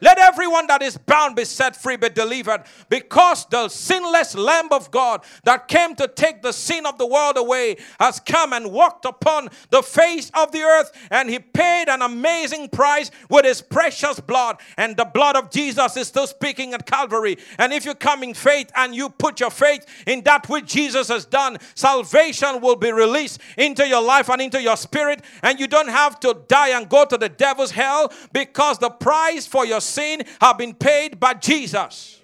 Let 0.00 0.18
everyone 0.18 0.66
that 0.68 0.82
is 0.82 0.96
bound 0.96 1.36
be 1.36 1.44
set 1.44 1.76
free, 1.76 1.96
be 1.96 2.08
delivered, 2.08 2.64
because 2.88 3.46
the 3.46 3.68
sinless 3.68 4.34
Lamb 4.34 4.68
of 4.70 4.90
God 4.90 5.24
that 5.44 5.68
came 5.68 5.94
to 5.96 6.08
take 6.08 6.42
the 6.42 6.52
sin 6.52 6.86
of 6.86 6.98
the 6.98 7.06
world 7.06 7.36
away 7.36 7.76
has 7.98 8.20
come 8.20 8.52
and 8.52 8.72
walked 8.72 9.04
upon 9.04 9.48
the 9.70 9.82
face 9.82 10.30
of 10.34 10.52
the 10.52 10.62
earth, 10.62 10.92
and 11.10 11.28
he 11.28 11.38
paid 11.38 11.88
an 11.88 12.02
amazing 12.02 12.68
price 12.68 13.10
with 13.28 13.44
his 13.44 13.62
precious 13.62 14.20
blood. 14.20 14.58
And 14.76 14.96
the 14.96 15.04
blood 15.04 15.36
of 15.36 15.50
Jesus 15.50 15.96
is 15.96 16.08
still 16.08 16.26
speaking 16.26 16.74
at 16.74 16.86
Calvary. 16.86 17.38
And 17.58 17.72
if 17.72 17.84
you 17.84 17.94
come 17.94 18.22
in 18.22 18.34
faith 18.34 18.70
and 18.76 18.94
you 18.94 19.08
put 19.08 19.40
your 19.40 19.50
faith 19.50 19.84
in 20.06 20.22
that 20.22 20.48
which 20.48 20.66
Jesus 20.66 21.08
has 21.08 21.24
done, 21.24 21.58
salvation 21.74 22.60
will 22.60 22.76
be 22.76 22.92
released 22.92 23.40
into 23.56 23.86
your 23.86 24.02
life 24.02 24.28
and 24.28 24.40
into 24.40 24.62
your 24.62 24.76
spirit, 24.76 25.22
and 25.42 25.58
you 25.58 25.66
don't 25.66 25.88
have 25.88 26.20
to 26.20 26.36
die 26.48 26.70
and 26.70 26.88
go 26.88 27.04
to 27.04 27.16
the 27.16 27.28
devil's 27.28 27.70
hell 27.70 28.12
because 28.32 28.78
the 28.78 28.90
price 28.90 29.46
for 29.46 29.66
your 29.66 29.80
sin 29.88 30.22
have 30.40 30.58
been 30.58 30.74
paid 30.74 31.18
by 31.18 31.34
Jesus. 31.34 32.20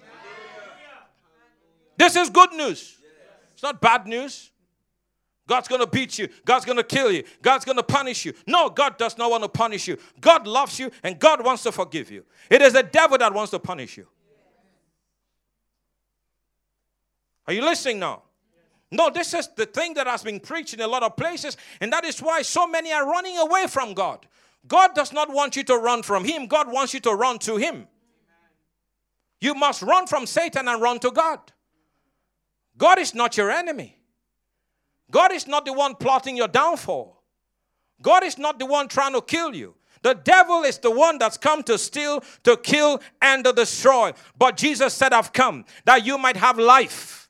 This 1.97 2.15
is 2.15 2.29
good 2.29 2.53
news. 2.53 2.97
It's 3.53 3.63
not 3.63 3.81
bad 3.81 4.05
news. 4.05 4.51
God's 5.47 5.67
going 5.67 5.81
to 5.81 5.87
beat 5.87 6.17
you. 6.17 6.27
God's 6.43 6.65
going 6.65 6.77
to 6.77 6.83
kill 6.83 7.11
you. 7.11 7.23
God's 7.41 7.65
going 7.65 7.77
to 7.77 7.83
punish 7.83 8.25
you. 8.25 8.33
No, 8.47 8.69
God 8.69 8.97
does 8.97 9.17
not 9.17 9.29
want 9.29 9.43
to 9.43 9.49
punish 9.49 9.87
you. 9.87 9.97
God 10.19 10.47
loves 10.47 10.79
you 10.79 10.89
and 11.03 11.19
God 11.19 11.43
wants 11.45 11.63
to 11.63 11.71
forgive 11.71 12.09
you. 12.09 12.25
It 12.49 12.61
is 12.61 12.73
the 12.73 12.83
devil 12.83 13.17
that 13.19 13.33
wants 13.33 13.51
to 13.51 13.59
punish 13.59 13.97
you. 13.97 14.07
Are 17.47 17.53
you 17.53 17.63
listening 17.63 17.99
now? 17.99 18.23
No, 18.91 19.09
this 19.09 19.33
is 19.33 19.49
the 19.55 19.65
thing 19.65 19.93
that 19.95 20.07
has 20.07 20.23
been 20.23 20.39
preached 20.39 20.73
in 20.73 20.81
a 20.81 20.87
lot 20.87 21.03
of 21.03 21.15
places, 21.15 21.57
and 21.81 21.91
that 21.91 22.05
is 22.05 22.21
why 22.21 22.41
so 22.41 22.67
many 22.67 22.91
are 22.91 23.05
running 23.05 23.37
away 23.37 23.67
from 23.67 23.93
God. 23.93 24.25
God 24.67 24.95
does 24.95 25.13
not 25.13 25.31
want 25.31 25.55
you 25.55 25.63
to 25.63 25.75
run 25.75 26.03
from 26.03 26.25
Him, 26.25 26.47
God 26.47 26.71
wants 26.71 26.93
you 26.93 26.99
to 27.01 27.13
run 27.13 27.39
to 27.39 27.57
Him. 27.57 27.87
You 29.41 29.53
must 29.53 29.81
run 29.81 30.07
from 30.07 30.25
Satan 30.25 30.67
and 30.67 30.81
run 30.81 30.99
to 30.99 31.11
God. 31.11 31.39
God 32.77 32.99
is 32.99 33.13
not 33.13 33.37
your 33.37 33.51
enemy. 33.51 33.97
God 35.11 35.31
is 35.31 35.47
not 35.47 35.65
the 35.65 35.73
one 35.73 35.95
plotting 35.95 36.35
your 36.35 36.47
downfall. 36.47 37.21
God 38.01 38.23
is 38.23 38.37
not 38.37 38.59
the 38.59 38.65
one 38.65 38.87
trying 38.87 39.13
to 39.13 39.21
kill 39.21 39.53
you. 39.53 39.75
The 40.01 40.13
devil 40.13 40.63
is 40.63 40.77
the 40.77 40.91
one 40.91 41.17
that's 41.17 41.37
come 41.37 41.63
to 41.63 41.77
steal, 41.77 42.23
to 42.43 42.57
kill, 42.57 43.01
and 43.21 43.43
to 43.43 43.53
destroy. 43.53 44.13
But 44.37 44.57
Jesus 44.57 44.93
said, 44.93 45.13
I've 45.13 45.33
come 45.33 45.65
that 45.85 46.05
you 46.05 46.17
might 46.17 46.37
have 46.37 46.59
life. 46.59 47.29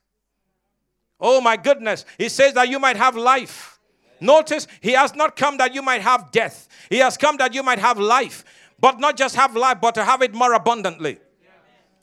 Oh 1.18 1.40
my 1.40 1.56
goodness. 1.56 2.04
He 2.18 2.28
says 2.28 2.54
that 2.54 2.68
you 2.68 2.78
might 2.78 2.96
have 2.96 3.16
life 3.16 3.75
Notice, 4.20 4.66
he 4.80 4.92
has 4.92 5.14
not 5.14 5.36
come 5.36 5.58
that 5.58 5.74
you 5.74 5.82
might 5.82 6.02
have 6.02 6.30
death. 6.30 6.68
He 6.90 6.98
has 6.98 7.16
come 7.16 7.36
that 7.38 7.54
you 7.54 7.62
might 7.62 7.78
have 7.78 7.98
life. 7.98 8.44
But 8.78 9.00
not 9.00 9.16
just 9.16 9.36
have 9.36 9.56
life, 9.56 9.78
but 9.80 9.94
to 9.94 10.04
have 10.04 10.22
it 10.22 10.34
more 10.34 10.52
abundantly. 10.52 11.18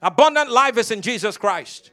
Abundant 0.01 0.51
life 0.51 0.77
is 0.77 0.91
in 0.91 1.01
Jesus 1.01 1.37
Christ. 1.37 1.91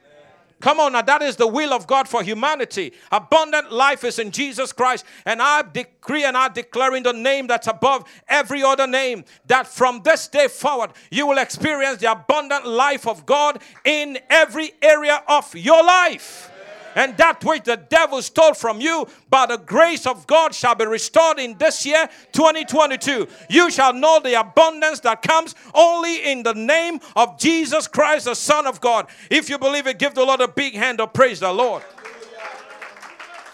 Come 0.61 0.79
on, 0.79 0.93
now 0.93 1.01
that 1.01 1.23
is 1.23 1.35
the 1.35 1.47
will 1.47 1.73
of 1.73 1.87
God 1.87 2.07
for 2.07 2.21
humanity. 2.21 2.93
Abundant 3.11 3.71
life 3.71 4.03
is 4.03 4.19
in 4.19 4.29
Jesus 4.29 4.71
Christ. 4.71 5.05
And 5.25 5.41
I 5.41 5.63
decree 5.63 6.23
and 6.23 6.37
I 6.37 6.49
declare 6.49 6.95
in 6.95 7.03
the 7.03 7.13
name 7.13 7.47
that's 7.47 7.67
above 7.67 8.03
every 8.27 8.61
other 8.61 8.85
name 8.85 9.25
that 9.47 9.65
from 9.65 10.01
this 10.03 10.27
day 10.27 10.47
forward 10.47 10.91
you 11.09 11.25
will 11.25 11.39
experience 11.39 11.97
the 11.97 12.11
abundant 12.11 12.67
life 12.67 13.07
of 13.07 13.25
God 13.25 13.61
in 13.83 14.19
every 14.29 14.71
area 14.81 15.23
of 15.27 15.53
your 15.55 15.83
life. 15.83 16.50
And 16.95 17.15
that 17.17 17.43
which 17.43 17.63
the 17.63 17.77
devil 17.77 18.21
stole 18.21 18.53
from 18.53 18.81
you, 18.81 19.07
by 19.29 19.45
the 19.45 19.57
grace 19.57 20.05
of 20.05 20.27
God, 20.27 20.53
shall 20.53 20.75
be 20.75 20.85
restored 20.85 21.39
in 21.39 21.57
this 21.57 21.85
year, 21.85 22.09
2022. 22.33 23.27
You 23.49 23.71
shall 23.71 23.93
know 23.93 24.19
the 24.19 24.39
abundance 24.39 24.99
that 25.01 25.21
comes 25.21 25.55
only 25.73 26.31
in 26.31 26.43
the 26.43 26.53
name 26.53 26.99
of 27.15 27.39
Jesus 27.39 27.87
Christ, 27.87 28.25
the 28.25 28.35
Son 28.35 28.67
of 28.67 28.81
God. 28.81 29.07
If 29.29 29.49
you 29.49 29.57
believe 29.57 29.87
it, 29.87 29.99
give 29.99 30.13
the 30.13 30.25
Lord 30.25 30.41
a 30.41 30.47
big 30.47 30.73
hand 30.73 30.99
of 30.99 31.13
praise 31.13 31.39
the 31.39 31.51
Lord. 31.51 31.83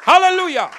Hallelujah. 0.02 0.72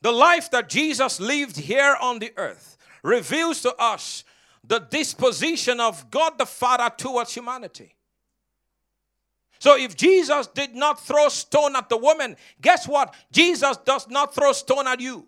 The 0.00 0.12
life 0.12 0.50
that 0.52 0.68
Jesus 0.68 1.20
lived 1.20 1.56
here 1.56 1.96
on 2.00 2.18
the 2.18 2.32
earth 2.36 2.78
reveals 3.02 3.60
to 3.62 3.74
us 3.76 4.24
the 4.68 4.78
disposition 4.78 5.80
of 5.80 6.10
God 6.10 6.38
the 6.38 6.46
Father 6.46 6.90
towards 6.96 7.34
humanity. 7.34 7.94
So 9.58 9.76
if 9.76 9.96
Jesus 9.96 10.46
did 10.46 10.76
not 10.76 11.04
throw 11.04 11.28
stone 11.28 11.74
at 11.74 11.88
the 11.88 11.96
woman, 11.96 12.36
guess 12.60 12.86
what? 12.86 13.14
Jesus 13.32 13.76
does 13.78 14.08
not 14.08 14.34
throw 14.34 14.52
stone 14.52 14.86
at 14.86 15.00
you. 15.00 15.26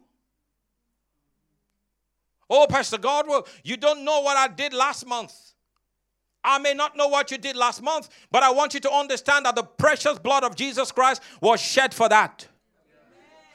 Oh, 2.48 2.66
Pastor 2.68 2.98
Godwell, 2.98 3.46
you 3.64 3.76
don't 3.76 4.04
know 4.04 4.20
what 4.20 4.36
I 4.36 4.48
did 4.48 4.72
last 4.72 5.06
month. 5.06 5.32
I 6.42 6.58
may 6.58 6.74
not 6.74 6.96
know 6.96 7.08
what 7.08 7.30
you 7.30 7.38
did 7.38 7.56
last 7.56 7.82
month, 7.82 8.08
but 8.30 8.42
I 8.42 8.50
want 8.50 8.74
you 8.74 8.80
to 8.80 8.92
understand 8.92 9.46
that 9.46 9.56
the 9.56 9.62
precious 9.62 10.18
blood 10.18 10.42
of 10.42 10.56
Jesus 10.56 10.90
Christ 10.90 11.22
was 11.40 11.60
shed 11.60 11.92
for 11.92 12.08
that. 12.08 12.46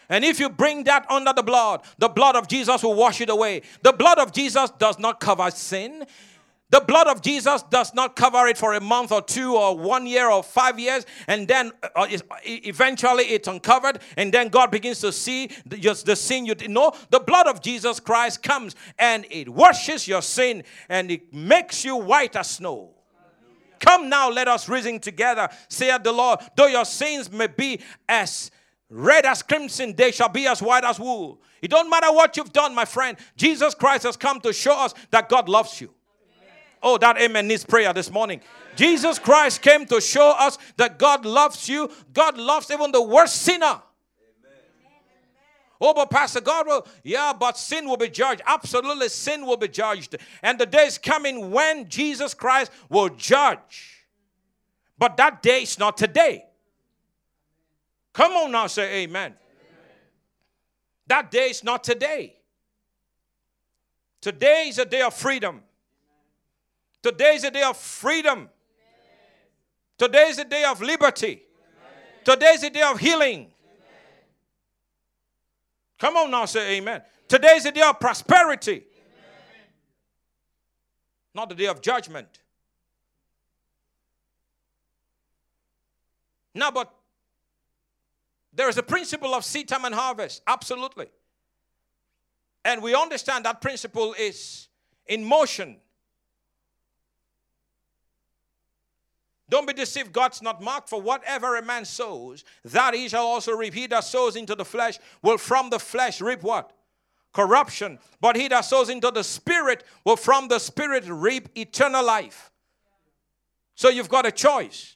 And 0.09 0.23
if 0.23 0.39
you 0.39 0.49
bring 0.49 0.83
that 0.85 1.09
under 1.09 1.33
the 1.33 1.43
blood, 1.43 1.83
the 1.97 2.09
blood 2.09 2.35
of 2.35 2.47
Jesus 2.47 2.83
will 2.83 2.95
wash 2.95 3.21
it 3.21 3.29
away. 3.29 3.61
The 3.81 3.93
blood 3.93 4.19
of 4.19 4.31
Jesus 4.31 4.71
does 4.71 4.99
not 4.99 5.19
cover 5.19 5.49
sin. 5.51 6.05
The 6.71 6.81
blood 6.81 7.07
of 7.07 7.21
Jesus 7.21 7.61
does 7.63 7.93
not 7.93 8.15
cover 8.15 8.47
it 8.47 8.57
for 8.57 8.73
a 8.73 8.81
month 8.81 9.11
or 9.11 9.21
two 9.21 9.55
or 9.55 9.77
one 9.77 10.07
year 10.07 10.29
or 10.29 10.41
five 10.41 10.79
years, 10.79 11.05
and 11.27 11.47
then 11.47 11.71
uh, 11.95 12.07
eventually 12.43 13.25
it's 13.25 13.47
uncovered, 13.47 13.99
and 14.17 14.33
then 14.33 14.49
God 14.49 14.71
begins 14.71 14.99
to 15.01 15.11
see 15.11 15.51
the, 15.65 15.77
just 15.77 16.07
the 16.07 16.15
sin 16.15 16.45
you. 16.45 16.55
No, 16.67 16.91
the 17.11 17.19
blood 17.19 17.47
of 17.47 17.61
Jesus 17.61 17.99
Christ 17.99 18.41
comes 18.41 18.75
and 18.97 19.27
it 19.29 19.47
washes 19.47 20.07
your 20.07 20.23
sin 20.23 20.63
and 20.89 21.11
it 21.11 21.33
makes 21.33 21.85
you 21.85 21.95
white 21.97 22.35
as 22.35 22.49
snow. 22.49 22.89
Come 23.79 24.09
now, 24.09 24.29
let 24.29 24.47
us 24.47 24.67
reason 24.67 24.99
together, 24.99 25.47
saith 25.69 26.01
the 26.03 26.11
Lord. 26.11 26.39
Though 26.55 26.67
your 26.67 26.85
sins 26.85 27.31
may 27.31 27.47
be 27.47 27.79
as 28.09 28.49
Red 28.89 29.25
as 29.25 29.41
crimson, 29.41 29.95
they 29.95 30.11
shall 30.11 30.29
be 30.29 30.47
as 30.47 30.61
white 30.61 30.83
as 30.83 30.99
wool. 30.99 31.41
It 31.61 31.71
don't 31.71 31.89
matter 31.89 32.11
what 32.11 32.37
you've 32.37 32.53
done, 32.53 32.75
my 32.75 32.85
friend. 32.85 33.17
Jesus 33.35 33.73
Christ 33.73 34.03
has 34.03 34.15
come 34.15 34.39
to 34.41 34.53
show 34.53 34.79
us 34.79 34.93
that 35.09 35.27
God 35.27 35.49
loves 35.49 35.81
you. 35.81 35.91
Oh, 36.83 36.99
that 36.99 37.17
amen 37.17 37.47
needs 37.47 37.65
prayer 37.65 37.93
this 37.93 38.11
morning. 38.11 38.41
Jesus 38.75 39.17
Christ 39.17 39.61
came 39.61 39.85
to 39.87 39.99
show 39.99 40.35
us 40.37 40.59
that 40.77 40.99
God 40.99 41.25
loves 41.25 41.67
you. 41.67 41.89
God 42.13 42.37
loves 42.37 42.69
even 42.69 42.91
the 42.91 43.01
worst 43.01 43.37
sinner. 43.37 43.81
Oh, 45.81 45.93
but 45.93 46.09
Pastor 46.09 46.41
God 46.41 46.67
will, 46.67 46.87
yeah, 47.03 47.33
but 47.37 47.57
sin 47.57 47.87
will 47.89 47.97
be 47.97 48.09
judged. 48.09 48.41
Absolutely, 48.45 49.09
sin 49.09 49.45
will 49.45 49.57
be 49.57 49.67
judged. 49.67 50.15
And 50.41 50.59
the 50.59 50.65
day 50.65 50.85
is 50.85 50.97
coming 50.97 51.51
when 51.51 51.89
Jesus 51.89 52.33
Christ 52.33 52.71
will 52.89 53.09
judge. 53.09 54.05
But 54.97 55.17
that 55.17 55.41
day 55.41 55.63
is 55.63 55.77
not 55.77 55.97
today. 55.97 56.44
Come 58.15 58.31
on 58.31 58.51
now, 58.51 58.67
say 58.67 59.03
amen. 59.03 59.23
amen. 59.23 59.37
That 61.07 61.31
day 61.31 61.49
is 61.49 61.65
not 61.65 61.83
today. 61.83 62.37
Today 64.21 64.67
is 64.69 64.79
a 64.79 64.85
day 64.85 65.01
of 65.01 65.13
freedom. 65.13 65.61
Today 67.03 67.35
is 67.35 67.43
a 67.43 67.51
day 67.51 67.63
of 67.63 67.75
freedom. 67.75 68.49
Today 69.97 70.29
is 70.29 70.39
a 70.39 70.45
day 70.45 70.63
of 70.63 70.81
liberty. 70.81 71.43
Today 72.23 72.53
is 72.53 72.63
a 72.63 72.69
day 72.69 72.83
of 72.83 72.97
healing. 72.99 73.47
Come 75.99 76.15
on 76.15 76.31
now, 76.31 76.45
say 76.45 76.77
amen. 76.77 77.01
Today 77.27 77.55
is 77.57 77.65
a 77.65 77.71
day 77.71 77.81
of 77.81 77.99
prosperity, 77.99 78.85
not 81.33 81.49
the 81.49 81.55
day 81.55 81.67
of 81.67 81.81
judgment. 81.81 82.39
Now, 86.53 86.71
but 86.71 86.94
there 88.55 88.69
is 88.69 88.77
a 88.77 88.83
principle 88.83 89.35
of 89.35 89.43
seed 89.45 89.67
time 89.67 89.85
and 89.85 89.93
harvest, 89.93 90.41
absolutely. 90.47 91.07
And 92.63 92.81
we 92.81 92.95
understand 92.95 93.45
that 93.45 93.61
principle 93.61 94.15
is 94.17 94.69
in 95.05 95.23
motion. 95.23 95.77
Don't 99.47 99.67
be 99.67 99.73
deceived, 99.73 100.11
God's 100.11 100.41
not 100.41 100.61
marked 100.61 100.89
for 100.89 100.99
whatever 100.99 101.55
a 101.57 101.61
man 101.61 101.85
sows, 101.85 102.43
that 102.63 102.95
he 102.95 103.07
shall 103.07 103.25
also 103.25 103.51
reap. 103.51 103.75
He 103.75 103.85
that 103.87 104.03
sows 104.03 104.35
into 104.35 104.55
the 104.55 104.65
flesh 104.65 104.97
will 105.21 105.37
from 105.37 105.69
the 105.69 105.77
flesh 105.77 106.19
reap 106.19 106.41
what? 106.41 106.71
Corruption. 107.31 107.99
But 108.19 108.37
he 108.37 108.47
that 108.47 108.61
sows 108.61 108.89
into 108.89 109.11
the 109.11 109.23
spirit 109.23 109.83
will 110.03 110.15
from 110.15 110.47
the 110.47 110.57
spirit 110.57 111.03
reap 111.07 111.49
eternal 111.55 112.03
life. 112.03 112.51
So 113.75 113.89
you've 113.89 114.09
got 114.09 114.25
a 114.25 114.31
choice 114.31 114.95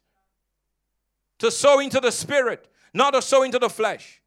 to 1.38 1.52
sow 1.52 1.80
into 1.80 2.00
the 2.00 2.12
spirit, 2.12 2.68
not 2.94 3.12
to 3.12 3.22
sow 3.22 3.44
into 3.44 3.60
the 3.60 3.70
flesh. 3.70 4.22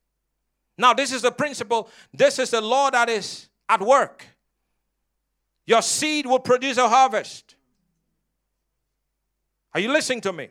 Now, 0.78 0.94
this 0.94 1.12
is 1.12 1.22
the 1.22 1.30
principle, 1.30 1.88
this 2.12 2.38
is 2.38 2.50
the 2.50 2.60
law 2.60 2.90
that 2.90 3.08
is 3.08 3.48
at 3.68 3.80
work. 3.80 4.26
Your 5.66 5.82
seed 5.82 6.26
will 6.26 6.40
produce 6.40 6.76
a 6.76 6.88
harvest. 6.88 7.54
Are 9.74 9.80
you 9.80 9.92
listening 9.92 10.20
to 10.22 10.32
me? 10.32 10.48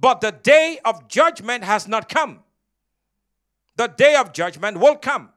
But 0.00 0.20
the 0.20 0.32
day 0.32 0.78
of 0.84 1.08
judgment 1.08 1.64
has 1.64 1.88
not 1.88 2.08
come. 2.08 2.40
The 3.76 3.86
day 3.86 4.16
of 4.16 4.32
judgment 4.32 4.78
will 4.78 4.96
come. 4.96 5.30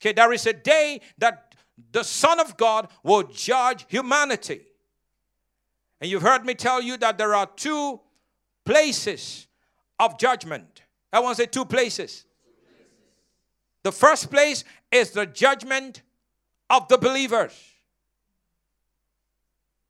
Okay, 0.00 0.12
there 0.12 0.32
is 0.32 0.46
a 0.46 0.52
day 0.52 1.00
that 1.18 1.54
the 1.92 2.02
Son 2.02 2.40
of 2.40 2.56
God 2.56 2.88
will 3.02 3.24
judge 3.24 3.84
humanity. 3.88 4.62
And 6.00 6.10
you've 6.10 6.22
heard 6.22 6.44
me 6.44 6.54
tell 6.54 6.80
you 6.80 6.96
that 6.98 7.18
there 7.18 7.34
are 7.34 7.46
two 7.46 8.00
places 8.64 9.46
of 10.00 10.18
judgment. 10.18 10.82
I 11.12 11.20
want 11.20 11.36
to 11.36 11.42
say 11.42 11.46
two 11.46 11.66
places. 11.66 12.24
The 13.82 13.92
first 13.92 14.30
place 14.30 14.64
is 14.90 15.10
the 15.10 15.26
judgment 15.26 16.02
of 16.68 16.88
the 16.88 16.98
believers. 16.98 17.52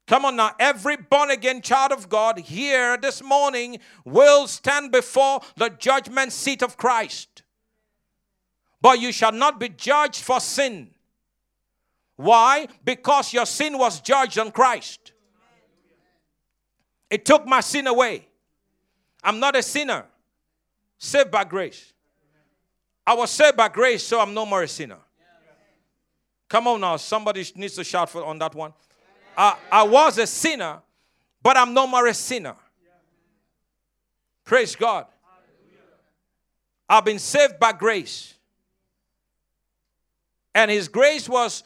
Come 0.06 0.24
on 0.24 0.34
now, 0.34 0.50
every 0.58 0.96
born 0.96 1.30
again 1.30 1.62
child 1.62 1.92
of 1.92 2.08
God 2.08 2.40
here 2.40 2.96
this 2.96 3.22
morning 3.22 3.78
will 4.04 4.48
stand 4.48 4.90
before 4.90 5.40
the 5.56 5.68
judgment 5.68 6.32
seat 6.32 6.62
of 6.62 6.76
Christ. 6.76 7.44
But 8.82 8.98
you 8.98 9.12
shall 9.12 9.30
not 9.30 9.60
be 9.60 9.68
judged 9.68 10.24
for 10.24 10.40
sin. 10.40 10.90
Why? 12.16 12.66
Because 12.84 13.32
your 13.32 13.46
sin 13.46 13.78
was 13.78 14.00
judged 14.00 14.38
on 14.38 14.50
Christ. 14.50 15.12
It 17.08 17.24
took 17.24 17.46
my 17.46 17.60
sin 17.60 17.86
away. 17.86 18.29
I'm 19.22 19.38
not 19.38 19.56
a 19.56 19.62
sinner, 19.62 20.04
saved 20.98 21.30
by 21.30 21.44
grace. 21.44 21.92
I 23.06 23.14
was 23.14 23.30
saved 23.30 23.56
by 23.56 23.68
grace, 23.68 24.02
so 24.02 24.20
I'm 24.20 24.34
no 24.34 24.46
more 24.46 24.62
a 24.62 24.68
sinner. 24.68 24.98
Come 26.48 26.66
on 26.66 26.80
now, 26.80 26.96
somebody 26.96 27.44
needs 27.54 27.74
to 27.76 27.84
shout 27.84 28.10
for 28.10 28.24
on 28.24 28.38
that 28.38 28.54
one. 28.54 28.72
I, 29.36 29.56
I 29.70 29.82
was 29.84 30.18
a 30.18 30.26
sinner, 30.26 30.80
but 31.42 31.56
I'm 31.56 31.72
no 31.72 31.86
more 31.86 32.06
a 32.06 32.14
sinner. 32.14 32.56
Praise 34.44 34.74
God. 34.74 35.06
I've 36.88 37.04
been 37.04 37.20
saved 37.20 37.60
by 37.60 37.72
grace. 37.72 38.34
And 40.54 40.70
His 40.70 40.88
grace 40.88 41.28
was 41.28 41.62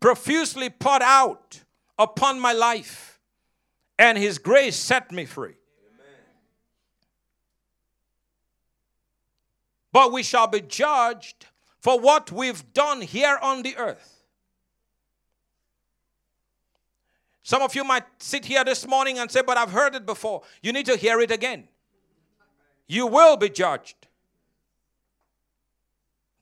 profusely 0.00 0.68
poured 0.68 1.02
out 1.02 1.60
upon 1.98 2.38
my 2.38 2.52
life. 2.52 3.18
And 3.98 4.18
His 4.18 4.36
grace 4.38 4.76
set 4.76 5.10
me 5.10 5.24
free. 5.24 5.54
But 9.92 10.12
we 10.12 10.22
shall 10.22 10.46
be 10.46 10.60
judged 10.60 11.46
for 11.80 11.98
what 11.98 12.30
we've 12.30 12.72
done 12.72 13.00
here 13.00 13.38
on 13.42 13.62
the 13.62 13.76
earth. 13.76 14.24
Some 17.42 17.62
of 17.62 17.74
you 17.74 17.82
might 17.82 18.04
sit 18.18 18.44
here 18.44 18.62
this 18.62 18.86
morning 18.86 19.18
and 19.18 19.30
say, 19.30 19.42
But 19.44 19.58
I've 19.58 19.72
heard 19.72 19.94
it 19.94 20.06
before. 20.06 20.42
You 20.62 20.72
need 20.72 20.86
to 20.86 20.96
hear 20.96 21.20
it 21.20 21.30
again. 21.30 21.68
You 22.86 23.06
will 23.06 23.36
be 23.36 23.48
judged. 23.48 24.06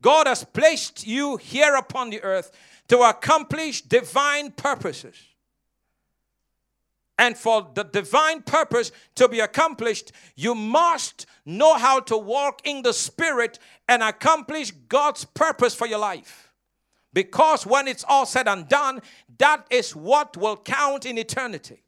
God 0.03 0.27
has 0.27 0.45
placed 0.45 1.07
you 1.07 1.37
here 1.37 1.75
upon 1.75 2.11
the 2.11 2.23
earth 2.23 2.53
to 2.89 3.01
accomplish 3.01 3.83
divine 3.83 4.53
purposes. 4.53 5.17
And 7.19 7.37
for 7.37 7.69
the 7.75 7.83
divine 7.83 8.43
purpose 8.43 8.93
to 9.17 9.29
be 9.29 9.41
accomplished, 9.41 10.13
you 10.37 10.55
must 10.55 11.27
know 11.45 11.75
how 11.75 11.99
to 12.01 12.17
walk 12.17 12.61
in 12.65 12.83
the 12.83 12.93
Spirit 12.93 13.59
and 13.89 14.03
accomplish 14.05 14.71
God's 14.71 15.25
purpose 15.25 15.75
for 15.75 15.87
your 15.87 15.99
life. 15.99 16.53
Because 17.13 17.67
when 17.67 17.89
it's 17.89 18.05
all 18.09 18.25
said 18.25 18.47
and 18.47 18.69
done, 18.69 19.03
that 19.39 19.67
is 19.69 19.97
what 19.97 20.37
will 20.37 20.57
count 20.57 21.05
in 21.07 21.19
eternity. 21.19 21.83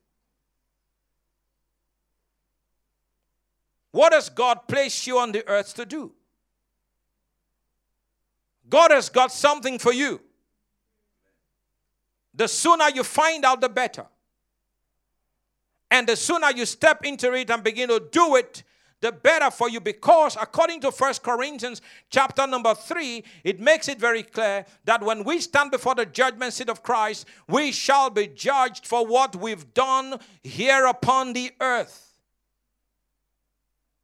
What 3.92 4.12
has 4.12 4.28
God 4.28 4.66
placed 4.66 5.06
you 5.06 5.18
on 5.18 5.30
the 5.30 5.46
earth 5.48 5.74
to 5.74 5.84
do? 5.84 6.12
God 8.68 8.90
has 8.90 9.08
got 9.08 9.32
something 9.32 9.78
for 9.78 9.92
you. 9.92 10.20
The 12.34 12.48
sooner 12.48 12.88
you 12.88 13.02
find 13.04 13.44
out, 13.44 13.60
the 13.60 13.68
better. 13.68 14.06
And 15.90 16.06
the 16.08 16.16
sooner 16.16 16.50
you 16.50 16.66
step 16.66 17.04
into 17.04 17.32
it 17.32 17.50
and 17.50 17.62
begin 17.62 17.88
to 17.88 18.00
do 18.12 18.36
it, 18.36 18.62
the 19.00 19.10
better 19.10 19.50
for 19.50 19.68
you. 19.68 19.80
Because 19.80 20.36
according 20.40 20.80
to 20.82 20.92
First 20.92 21.22
Corinthians 21.22 21.80
chapter 22.10 22.46
number 22.46 22.74
3 22.74 23.24
it 23.44 23.58
makes 23.58 23.88
it 23.88 23.98
very 23.98 24.22
clear 24.22 24.66
that 24.84 25.02
when 25.02 25.24
we 25.24 25.40
stand 25.40 25.70
before 25.70 25.94
the 25.94 26.06
judgment 26.06 26.52
seat 26.52 26.68
of 26.68 26.82
Christ 26.82 27.26
we 27.48 27.72
shall 27.72 28.10
be 28.10 28.26
judged 28.26 28.86
for 28.86 29.06
what 29.06 29.34
we've 29.36 29.72
done 29.74 30.18
here 30.42 30.86
upon 30.86 31.32
the 31.32 31.52
earth. 31.60 32.06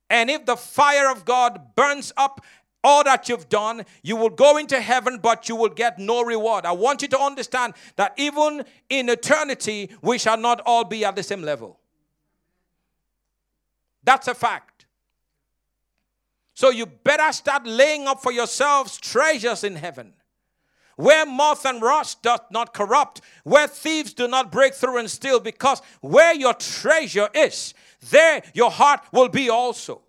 And 0.09 0.31
if 0.31 0.47
the 0.47 0.57
fire 0.57 1.11
of 1.11 1.25
God 1.25 1.75
burns 1.75 2.13
up 2.17 2.41
all 2.87 3.03
that 3.03 3.29
you've 3.29 3.49
done, 3.49 3.85
you 4.05 4.15
will 4.15 4.31
go 4.31 4.59
into 4.59 4.81
heaven, 4.81 5.19
but 5.19 5.49
you 5.49 5.57
will 5.57 5.75
get 5.85 5.99
no 5.99 6.23
reward. 6.23 6.65
I 6.65 6.71
want 6.71 7.03
you 7.03 7.09
to 7.09 7.19
understand 7.19 7.75
that 7.97 8.15
even 8.17 8.65
in 8.89 9.09
eternity, 9.09 9.91
we 10.03 10.19
shall 10.19 10.37
not 10.37 10.61
all 10.65 10.85
be 10.85 11.05
at 11.05 11.17
the 11.17 11.25
same 11.25 11.43
level. 11.43 11.81
That's 14.05 14.29
a 14.29 14.35
fact. 14.35 14.87
So 16.55 16.71
you 16.71 16.87
better 16.87 17.33
start 17.33 17.67
laying 17.67 18.07
up 18.07 18.23
for 18.23 18.31
yourselves 18.31 18.99
treasures 18.99 19.65
in 19.65 19.75
heaven, 19.75 20.15
where 20.95 21.27
moth 21.27 21.67
and 21.67 21.83
rust 21.83 22.23
doth 22.23 22.47
not 22.53 22.73
corrupt, 22.73 23.21
where 23.43 23.67
thieves 23.67 24.15
do 24.15 24.29
not 24.29 24.53
break 24.53 24.75
through 24.75 24.99
and 24.99 25.11
steal, 25.11 25.41
because 25.41 25.83
where 26.03 26.35
your 26.35 26.55
treasure 26.55 27.29
is, 27.35 27.75
there 28.11 28.43
your 28.55 28.71
heart 28.71 29.01
will 29.13 29.29
be 29.29 29.51
also. 29.51 30.03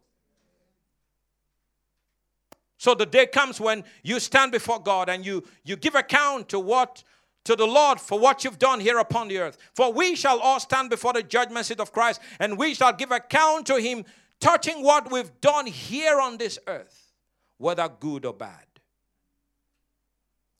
So 2.77 2.93
the 2.93 3.05
day 3.05 3.25
comes 3.25 3.59
when 3.59 3.83
you 4.03 4.19
stand 4.19 4.51
before 4.51 4.79
God 4.79 5.09
and 5.09 5.25
you, 5.25 5.43
you 5.63 5.75
give 5.75 5.95
account 5.95 6.49
to 6.49 6.59
what 6.59 7.03
to 7.47 7.55
the 7.55 7.65
Lord 7.65 8.01
for 8.01 8.19
what 8.19 8.43
you've 8.43 8.59
done 8.59 8.81
here 8.81 8.99
upon 8.99 9.29
the 9.29 9.37
earth. 9.37 9.57
For 9.73 9.93
we 9.93 10.17
shall 10.17 10.37
all 10.39 10.59
stand 10.59 10.89
before 10.89 11.13
the 11.13 11.23
judgment 11.23 11.65
seat 11.65 11.79
of 11.79 11.93
Christ, 11.93 12.19
and 12.41 12.57
we 12.57 12.73
shall 12.73 12.91
give 12.91 13.09
account 13.09 13.65
to 13.67 13.77
him 13.77 14.03
touching 14.41 14.83
what 14.83 15.09
we've 15.09 15.31
done 15.39 15.65
here 15.65 16.19
on 16.19 16.37
this 16.37 16.59
earth, 16.67 17.13
whether 17.57 17.87
good 17.87 18.25
or 18.25 18.33
bad. 18.33 18.65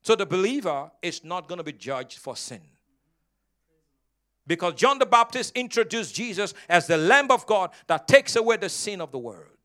So 0.02 0.16
the 0.16 0.24
believer 0.24 0.90
is 1.02 1.22
not 1.22 1.46
going 1.46 1.58
to 1.58 1.64
be 1.64 1.74
judged 1.74 2.18
for 2.18 2.34
sin. 2.34 2.62
Because 4.46 4.72
John 4.72 4.98
the 4.98 5.04
Baptist 5.04 5.54
introduced 5.54 6.14
Jesus 6.14 6.54
as 6.70 6.86
the 6.86 6.96
Lamb 6.96 7.30
of 7.30 7.44
God 7.44 7.70
that 7.86 8.08
takes 8.08 8.34
away 8.34 8.56
the 8.56 8.70
sin 8.70 9.02
of 9.02 9.12
the 9.12 9.18
world. 9.18 9.57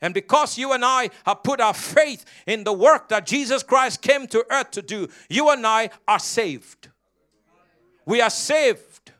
And 0.00 0.12
because 0.12 0.58
you 0.58 0.72
and 0.72 0.84
I 0.84 1.10
have 1.24 1.42
put 1.42 1.60
our 1.60 1.74
faith 1.74 2.24
in 2.46 2.64
the 2.64 2.72
work 2.72 3.08
that 3.08 3.26
Jesus 3.26 3.62
Christ 3.62 4.02
came 4.02 4.26
to 4.28 4.44
earth 4.50 4.72
to 4.72 4.82
do, 4.82 5.08
you 5.28 5.48
and 5.50 5.66
I 5.66 5.90
are 6.06 6.18
saved. 6.18 6.88
We 8.04 8.20
are 8.20 8.30
saved. 8.30 9.12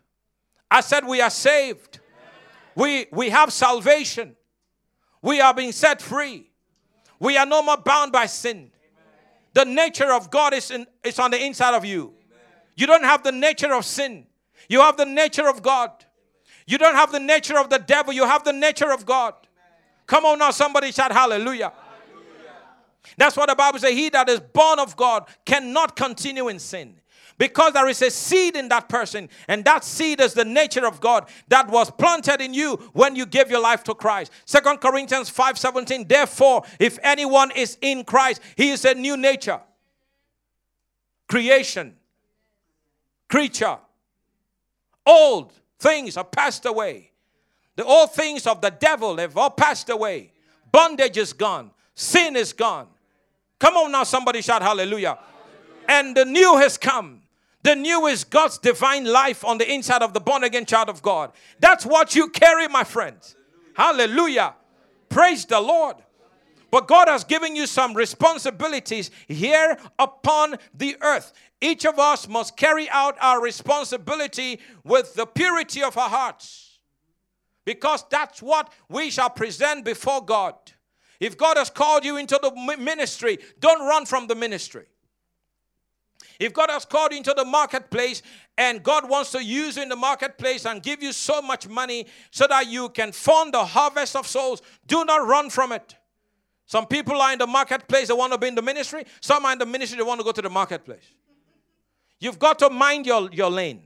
I 0.70 0.80
said, 0.80 1.06
We 1.06 1.20
are 1.20 1.30
saved. 1.30 2.00
We, 2.74 3.06
we 3.12 3.30
have 3.30 3.52
salvation. 3.52 4.36
We 5.22 5.40
are 5.40 5.54
being 5.54 5.72
set 5.72 6.02
free. 6.02 6.50
We 7.18 7.38
are 7.38 7.46
no 7.46 7.62
more 7.62 7.78
bound 7.78 8.12
by 8.12 8.26
sin. 8.26 8.70
The 9.54 9.64
nature 9.64 10.12
of 10.12 10.30
God 10.30 10.52
is, 10.52 10.70
in, 10.70 10.86
is 11.02 11.18
on 11.18 11.30
the 11.30 11.42
inside 11.42 11.74
of 11.74 11.84
you. 11.84 12.12
You 12.76 12.86
don't 12.86 13.04
have 13.04 13.22
the 13.22 13.32
nature 13.32 13.72
of 13.72 13.84
sin. 13.84 14.26
You 14.68 14.80
have 14.80 14.96
the 14.96 15.06
nature 15.06 15.48
of 15.48 15.62
God. 15.62 15.90
You 16.66 16.76
don't 16.76 16.96
have 16.96 17.12
the 17.12 17.20
nature 17.20 17.58
of 17.58 17.70
the 17.70 17.78
devil. 17.78 18.12
You 18.12 18.26
have 18.26 18.44
the 18.44 18.52
nature 18.52 18.92
of 18.92 19.06
God. 19.06 19.34
Come 20.06 20.24
on 20.26 20.38
now, 20.38 20.50
somebody 20.50 20.92
shout 20.92 21.12
hallelujah. 21.12 21.72
That's 23.16 23.36
what 23.36 23.48
the 23.48 23.54
Bible 23.54 23.78
says. 23.78 23.92
He 23.92 24.08
that 24.10 24.28
is 24.28 24.40
born 24.40 24.78
of 24.78 24.96
God 24.96 25.26
cannot 25.44 25.94
continue 25.94 26.48
in 26.48 26.58
sin. 26.58 26.96
Because 27.36 27.72
there 27.72 27.88
is 27.88 28.00
a 28.00 28.10
seed 28.10 28.54
in 28.54 28.68
that 28.68 28.88
person, 28.88 29.28
and 29.48 29.64
that 29.64 29.82
seed 29.82 30.20
is 30.20 30.34
the 30.34 30.44
nature 30.44 30.86
of 30.86 31.00
God 31.00 31.28
that 31.48 31.68
was 31.68 31.90
planted 31.90 32.40
in 32.40 32.54
you 32.54 32.76
when 32.92 33.16
you 33.16 33.26
gave 33.26 33.50
your 33.50 33.60
life 33.60 33.82
to 33.84 33.94
Christ. 33.94 34.30
Second 34.44 34.78
Corinthians 34.78 35.30
5:17. 35.30 36.06
Therefore, 36.06 36.62
if 36.78 36.96
anyone 37.02 37.50
is 37.50 37.76
in 37.80 38.04
Christ, 38.04 38.40
he 38.56 38.70
is 38.70 38.84
a 38.84 38.94
new 38.94 39.16
nature. 39.16 39.60
Creation, 41.26 41.96
creature. 43.28 43.78
Old 45.04 45.52
things 45.80 46.16
are 46.16 46.24
passed 46.24 46.64
away. 46.66 47.10
The 47.76 47.84
old 47.84 48.12
things 48.12 48.46
of 48.46 48.60
the 48.60 48.70
devil 48.70 49.16
have 49.16 49.36
all 49.36 49.50
passed 49.50 49.90
away. 49.90 50.32
Bondage 50.70 51.16
is 51.16 51.32
gone. 51.32 51.70
Sin 51.94 52.36
is 52.36 52.52
gone. 52.52 52.88
Come 53.58 53.76
on 53.76 53.92
now, 53.92 54.04
somebody 54.04 54.42
shout 54.42 54.62
hallelujah. 54.62 55.18
hallelujah. 55.18 55.34
And 55.88 56.16
the 56.16 56.24
new 56.24 56.56
has 56.58 56.76
come. 56.78 57.22
The 57.62 57.74
new 57.74 58.06
is 58.06 58.24
God's 58.24 58.58
divine 58.58 59.04
life 59.04 59.44
on 59.44 59.58
the 59.58 59.72
inside 59.72 60.02
of 60.02 60.12
the 60.12 60.20
born 60.20 60.44
again 60.44 60.66
child 60.66 60.88
of 60.88 61.00
God. 61.00 61.32
That's 61.60 61.86
what 61.86 62.14
you 62.14 62.28
carry, 62.28 62.68
my 62.68 62.84
friends. 62.84 63.36
Hallelujah. 63.74 64.14
Hallelujah. 64.14 64.54
Praise 65.08 65.44
the 65.44 65.60
Lord. 65.60 65.96
But 66.70 66.88
God 66.88 67.06
has 67.06 67.22
given 67.22 67.54
you 67.54 67.68
some 67.68 67.94
responsibilities 67.94 69.12
here 69.28 69.78
upon 69.96 70.56
the 70.76 70.96
earth. 71.00 71.32
Each 71.60 71.86
of 71.86 72.00
us 72.00 72.26
must 72.28 72.56
carry 72.56 72.90
out 72.90 73.16
our 73.20 73.40
responsibility 73.40 74.58
with 74.82 75.14
the 75.14 75.24
purity 75.24 75.84
of 75.84 75.96
our 75.96 76.08
hearts. 76.08 76.63
Because 77.64 78.04
that's 78.10 78.42
what 78.42 78.72
we 78.88 79.10
shall 79.10 79.30
present 79.30 79.84
before 79.84 80.24
God. 80.24 80.54
If 81.20 81.38
God 81.38 81.56
has 81.56 81.70
called 81.70 82.04
you 82.04 82.16
into 82.16 82.38
the 82.42 82.76
ministry, 82.76 83.38
don't 83.60 83.86
run 83.88 84.04
from 84.04 84.26
the 84.26 84.34
ministry. 84.34 84.86
If 86.40 86.52
God 86.52 86.68
has 86.70 86.84
called 86.84 87.12
you 87.12 87.18
into 87.18 87.32
the 87.36 87.44
marketplace 87.44 88.22
and 88.58 88.82
God 88.82 89.08
wants 89.08 89.30
to 89.32 89.42
use 89.42 89.76
you 89.76 89.84
in 89.84 89.88
the 89.88 89.96
marketplace 89.96 90.66
and 90.66 90.82
give 90.82 91.02
you 91.02 91.12
so 91.12 91.40
much 91.40 91.68
money 91.68 92.06
so 92.30 92.46
that 92.48 92.66
you 92.66 92.88
can 92.88 93.12
fund 93.12 93.54
the 93.54 93.64
harvest 93.64 94.16
of 94.16 94.26
souls, 94.26 94.60
do 94.86 95.04
not 95.04 95.26
run 95.26 95.48
from 95.48 95.72
it. 95.72 95.94
Some 96.66 96.86
people 96.86 97.20
are 97.20 97.32
in 97.32 97.38
the 97.38 97.46
marketplace, 97.46 98.08
they 98.08 98.14
want 98.14 98.32
to 98.32 98.38
be 98.38 98.48
in 98.48 98.54
the 98.54 98.62
ministry. 98.62 99.04
Some 99.20 99.44
are 99.44 99.52
in 99.52 99.58
the 99.58 99.66
ministry, 99.66 99.98
they 99.98 100.04
want 100.04 100.20
to 100.20 100.24
go 100.24 100.32
to 100.32 100.42
the 100.42 100.50
marketplace. 100.50 101.04
You've 102.18 102.38
got 102.38 102.58
to 102.60 102.70
mind 102.70 103.06
your, 103.06 103.30
your 103.32 103.50
lane. 103.50 103.82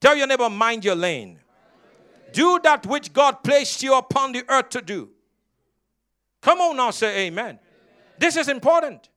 Tell 0.00 0.16
your 0.16 0.26
neighbor, 0.26 0.48
mind 0.48 0.84
your 0.84 0.94
lane. 0.94 1.38
Do 2.32 2.58
that 2.62 2.86
which 2.86 3.12
God 3.12 3.42
placed 3.42 3.82
you 3.82 3.96
upon 3.96 4.32
the 4.32 4.44
earth 4.48 4.70
to 4.70 4.82
do. 4.82 5.10
Come 6.40 6.60
on 6.60 6.76
now, 6.76 6.90
say 6.90 7.26
amen. 7.26 7.44
amen. 7.44 7.58
This 8.18 8.36
is 8.36 8.48
important. 8.48 9.08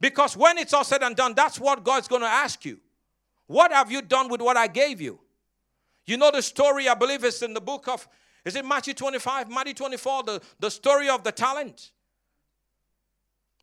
Because 0.00 0.36
when 0.36 0.58
it's 0.58 0.72
all 0.72 0.84
said 0.84 1.02
and 1.02 1.14
done, 1.14 1.34
that's 1.34 1.60
what 1.60 1.84
God's 1.84 2.08
going 2.08 2.22
to 2.22 2.28
ask 2.28 2.64
you. 2.64 2.80
What 3.46 3.72
have 3.72 3.90
you 3.90 4.02
done 4.02 4.28
with 4.28 4.40
what 4.40 4.56
I 4.56 4.66
gave 4.66 5.00
you? 5.00 5.20
You 6.06 6.16
know 6.16 6.30
the 6.30 6.42
story, 6.42 6.88
I 6.88 6.94
believe 6.94 7.22
it's 7.24 7.42
in 7.42 7.54
the 7.54 7.60
book 7.60 7.86
of, 7.88 8.08
is 8.44 8.56
it 8.56 8.64
Matthew 8.64 8.94
25, 8.94 9.48
Matthew 9.50 9.74
24, 9.74 10.22
the, 10.24 10.42
the 10.58 10.70
story 10.70 11.08
of 11.08 11.22
the 11.22 11.32
talent. 11.32 11.92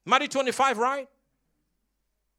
Matthew 0.05 0.29
25, 0.29 0.77
right? 0.77 1.07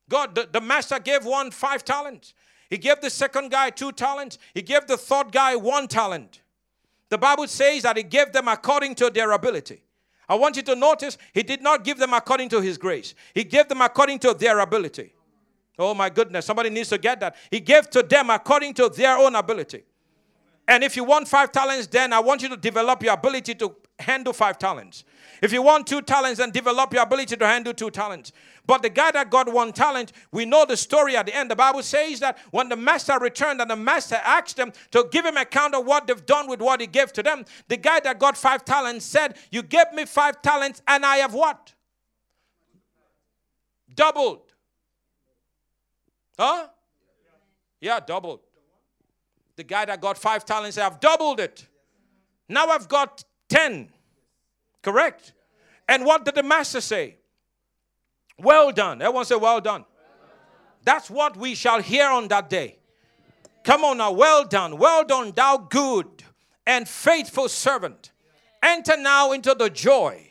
God, 0.09 0.35
the, 0.35 0.49
the 0.51 0.61
master 0.61 0.99
gave 0.99 1.25
one 1.25 1.51
five 1.51 1.85
talents. 1.85 2.35
He 2.71 2.79
gave 2.79 3.01
the 3.01 3.11
second 3.11 3.51
guy 3.51 3.71
two 3.71 3.91
talents. 3.91 4.39
He 4.55 4.63
gave 4.63 4.87
the 4.87 4.97
third 4.97 5.33
guy 5.33 5.57
one 5.57 5.89
talent. 5.89 6.41
The 7.09 7.19
Bible 7.19 7.49
says 7.49 7.83
that 7.83 7.97
he 7.97 8.05
gave 8.05 8.33
them 8.33 8.47
according 8.47 8.95
to 8.97 9.11
their 9.11 9.33
ability. 9.33 9.83
I 10.29 10.37
want 10.37 10.55
you 10.55 10.63
to 10.63 10.77
notice 10.77 11.19
he 11.35 11.43
did 11.43 11.61
not 11.61 11.83
give 11.83 11.99
them 11.99 12.15
according 12.15 12.51
to 12.51 12.61
his 12.61 12.79
grace, 12.79 13.15
he 13.35 13.43
gave 13.43 13.69
them 13.69 13.81
according 13.81 14.21
to 14.21 14.33
their 14.33 14.61
ability. 14.61 15.13
Oh 15.77 15.95
my 15.95 16.09
goodness, 16.09 16.47
somebody 16.47 16.71
needs 16.71 16.91
to 16.91 16.99
get 16.99 17.19
that. 17.21 17.35
He 17.51 17.59
gave 17.59 17.91
to 17.91 18.03
them 18.03 18.31
according 18.31 18.75
to 18.75 18.89
their 18.89 19.17
own 19.17 19.35
ability. 19.35 19.83
And 20.69 20.85
if 20.85 20.95
you 20.95 21.03
want 21.03 21.27
five 21.27 21.51
talents, 21.51 21.89
then 21.89 22.13
I 22.13 22.21
want 22.21 22.43
you 22.43 22.49
to 22.51 22.57
develop 22.57 23.03
your 23.03 23.15
ability 23.15 23.55
to 23.57 23.75
handle 24.01 24.33
five 24.33 24.59
talents. 24.59 25.05
If 25.43 25.53
you 25.53 25.63
want 25.63 25.87
two 25.87 26.03
talents, 26.03 26.39
then 26.39 26.51
develop 26.51 26.93
your 26.93 27.03
ability 27.03 27.37
to 27.37 27.47
handle 27.47 27.73
two 27.73 27.91
talents. 27.91 28.33
But 28.67 28.83
the 28.83 28.91
guy 28.91 29.11
that 29.11 29.31
got 29.31 29.51
one 29.53 29.73
talent, 29.73 30.13
we 30.33 30.45
know 30.45 30.65
the 30.65 30.77
story 30.77 31.17
at 31.17 31.27
the 31.27 31.35
end. 31.35 31.51
The 31.51 31.57
Bible 31.57 31.83
says 31.83 32.21
that 32.21 32.39
when 32.51 32.69
the 32.69 32.77
master 32.77 33.19
returned 33.19 33.61
and 33.61 33.71
the 33.71 33.77
master 33.77 34.17
asked 34.23 34.57
them 34.57 34.73
to 34.91 35.09
give 35.11 35.25
him 35.25 35.37
account 35.37 35.75
of 35.75 35.87
what 35.87 36.07
they've 36.07 36.27
done 36.27 36.49
with 36.49 36.61
what 36.61 36.81
he 36.81 36.87
gave 36.87 37.13
to 37.15 37.23
them, 37.23 37.45
the 37.69 37.77
guy 37.77 38.01
that 38.01 38.19
got 38.19 38.37
five 38.37 38.65
talents 38.65 39.07
said, 39.07 39.37
You 39.51 39.63
gave 39.63 39.93
me 39.95 40.05
five 40.05 40.43
talents 40.43 40.83
and 40.87 41.05
I 41.05 41.17
have 41.17 41.35
what? 41.35 41.75
Doubled. 43.95 44.43
Huh? 46.39 46.69
Yeah, 47.81 47.99
doubled. 48.01 48.41
The 49.57 49.65
guy 49.65 49.85
that 49.87 50.01
got 50.01 50.17
five 50.17 50.45
talents 50.45 50.77
said, 50.77 50.87
I've 50.87 51.01
doubled 51.01 51.41
it. 51.41 51.67
Now 52.49 52.67
I've 52.67 52.89
got 52.89 53.25
ten. 53.51 53.91
Correct? 54.83 55.35
And 55.87 56.07
what 56.07 56.25
did 56.25 56.37
the 56.37 56.43
master 56.43 56.81
say? 56.81 57.17
Well 58.39 58.73
done. 58.73 59.03
Everyone 59.03 59.27
say, 59.27 59.37
Well 59.37 59.61
done. 59.61 59.85
That's 60.83 61.11
what 61.11 61.37
we 61.37 61.55
shall 61.55 61.83
hear 61.83 62.07
on 62.07 62.29
that 62.29 62.49
day. 62.49 62.79
Come 63.65 63.85
on 63.85 63.99
now. 63.99 64.13
Well 64.13 64.47
done. 64.47 64.79
Well 64.79 65.05
done, 65.05 65.33
thou 65.33 65.59
good 65.59 66.25
and 66.67 66.89
faithful 66.89 67.49
servant. 67.49 68.13
Enter 68.63 68.97
now 68.97 69.33
into 69.33 69.55
the 69.55 69.69
joy 69.69 70.27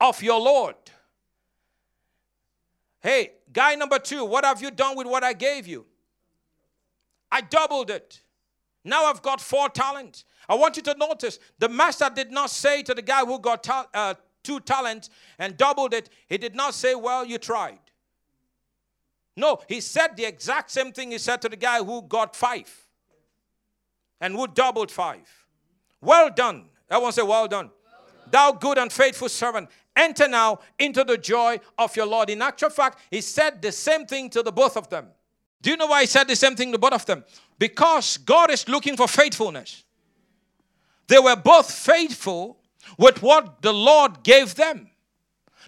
of 0.00 0.22
your 0.22 0.40
Lord. 0.40 0.76
Hey, 3.00 3.32
guy 3.52 3.74
number 3.74 3.98
two, 3.98 4.24
what 4.24 4.44
have 4.44 4.62
you 4.62 4.70
done 4.70 4.96
with 4.96 5.06
what 5.06 5.24
I 5.24 5.32
gave 5.32 5.66
you? 5.66 5.86
I 7.30 7.40
doubled 7.40 7.90
it. 7.90 8.20
Now 8.84 9.06
I've 9.06 9.22
got 9.22 9.40
four 9.40 9.68
talents. 9.70 10.24
I 10.48 10.54
want 10.54 10.76
you 10.76 10.82
to 10.82 10.94
notice 10.98 11.38
the 11.58 11.68
master 11.68 12.10
did 12.14 12.30
not 12.30 12.50
say 12.50 12.82
to 12.82 12.94
the 12.94 13.02
guy 13.02 13.24
who 13.24 13.38
got 13.38 13.64
ta- 13.64 13.88
uh, 13.94 14.14
two 14.42 14.60
talents 14.60 15.08
and 15.38 15.56
doubled 15.56 15.94
it, 15.94 16.10
he 16.28 16.36
did 16.36 16.54
not 16.54 16.74
say, 16.74 16.94
Well, 16.94 17.24
you 17.24 17.38
tried. 17.38 17.78
No, 19.36 19.60
he 19.68 19.80
said 19.80 20.16
the 20.16 20.24
exact 20.24 20.70
same 20.70 20.92
thing 20.92 21.10
he 21.10 21.18
said 21.18 21.42
to 21.42 21.48
the 21.48 21.56
guy 21.56 21.82
who 21.82 22.02
got 22.02 22.36
five 22.36 22.70
and 24.20 24.34
who 24.34 24.46
doubled 24.46 24.90
five. 24.90 25.28
Well 26.00 26.30
done. 26.30 26.66
Everyone 26.90 27.12
say, 27.12 27.22
Well 27.22 27.48
done. 27.48 27.70
Well 27.70 28.04
done. 28.06 28.30
Thou 28.30 28.52
good 28.52 28.78
and 28.78 28.92
faithful 28.92 29.30
servant. 29.30 29.70
Enter 29.96 30.28
now 30.28 30.58
into 30.78 31.04
the 31.04 31.16
joy 31.16 31.58
of 31.78 31.96
your 31.96 32.06
Lord. 32.06 32.28
In 32.28 32.42
actual 32.42 32.70
fact, 32.70 32.98
he 33.10 33.20
said 33.20 33.62
the 33.62 33.72
same 33.72 34.06
thing 34.06 34.28
to 34.30 34.42
the 34.42 34.52
both 34.52 34.76
of 34.76 34.90
them. 34.90 35.06
Do 35.62 35.70
you 35.70 35.76
know 35.76 35.86
why 35.86 36.02
he 36.02 36.06
said 36.06 36.28
the 36.28 36.36
same 36.36 36.56
thing 36.56 36.72
to 36.72 36.78
both 36.78 36.92
of 36.92 37.06
them? 37.06 37.24
Because 37.58 38.16
God 38.18 38.50
is 38.50 38.68
looking 38.68 38.96
for 38.96 39.08
faithfulness. 39.08 39.84
They 41.06 41.18
were 41.18 41.36
both 41.36 41.70
faithful 41.70 42.58
with 42.98 43.22
what 43.22 43.62
the 43.62 43.72
Lord 43.72 44.22
gave 44.22 44.54
them. 44.54 44.90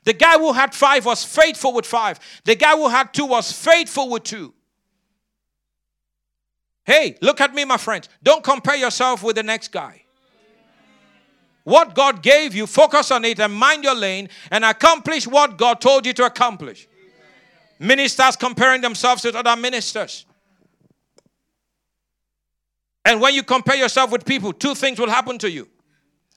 The 0.05 0.13
guy 0.13 0.39
who 0.39 0.53
had 0.53 0.75
five 0.75 1.05
was 1.05 1.25
faithful 1.25 1.73
with 1.73 1.87
five. 1.87 2.21
The 2.45 2.55
guy 2.55 2.77
who 2.77 2.89
had 2.89 3.13
two 3.13 3.27
was 3.27 3.51
faithful 3.51 4.09
with 4.09 4.23
two. 4.23 4.55
Hey, 6.85 7.17
look 7.21 7.41
at 7.41 7.53
me, 7.53 7.65
my 7.65 7.77
friends. 7.77 8.09
Don't 8.23 8.45
compare 8.45 8.77
yourself 8.77 9.23
with 9.23 9.35
the 9.35 9.43
next 9.43 9.73
guy. 9.73 10.03
What 11.65 11.97
God 11.97 12.23
gave 12.23 12.55
you, 12.55 12.69
focus 12.69 13.11
on 13.11 13.25
it 13.25 13.41
and 13.41 13.53
mind 13.53 13.83
your 13.83 13.97
lane 13.97 14.29
and 14.53 14.65
accomplish 14.65 15.27
what 15.27 15.59
God 15.59 15.81
told 15.81 16.07
you 16.07 16.13
to 16.13 16.25
accomplish. 16.25 16.87
Ministers 17.81 18.37
comparing 18.37 18.83
themselves 18.83 19.25
with 19.25 19.35
other 19.35 19.57
ministers. 19.57 20.26
And 23.07 23.21
when 23.21 23.35
you 23.35 23.45
compare 23.45 23.77
yourself 23.77 24.11
with 24.11 24.25
people, 24.25 24.53
two 24.53 24.75
things 24.75 24.99
will 24.99 25.09
happen 25.09 25.39
to 25.39 25.49
you. 25.49 25.69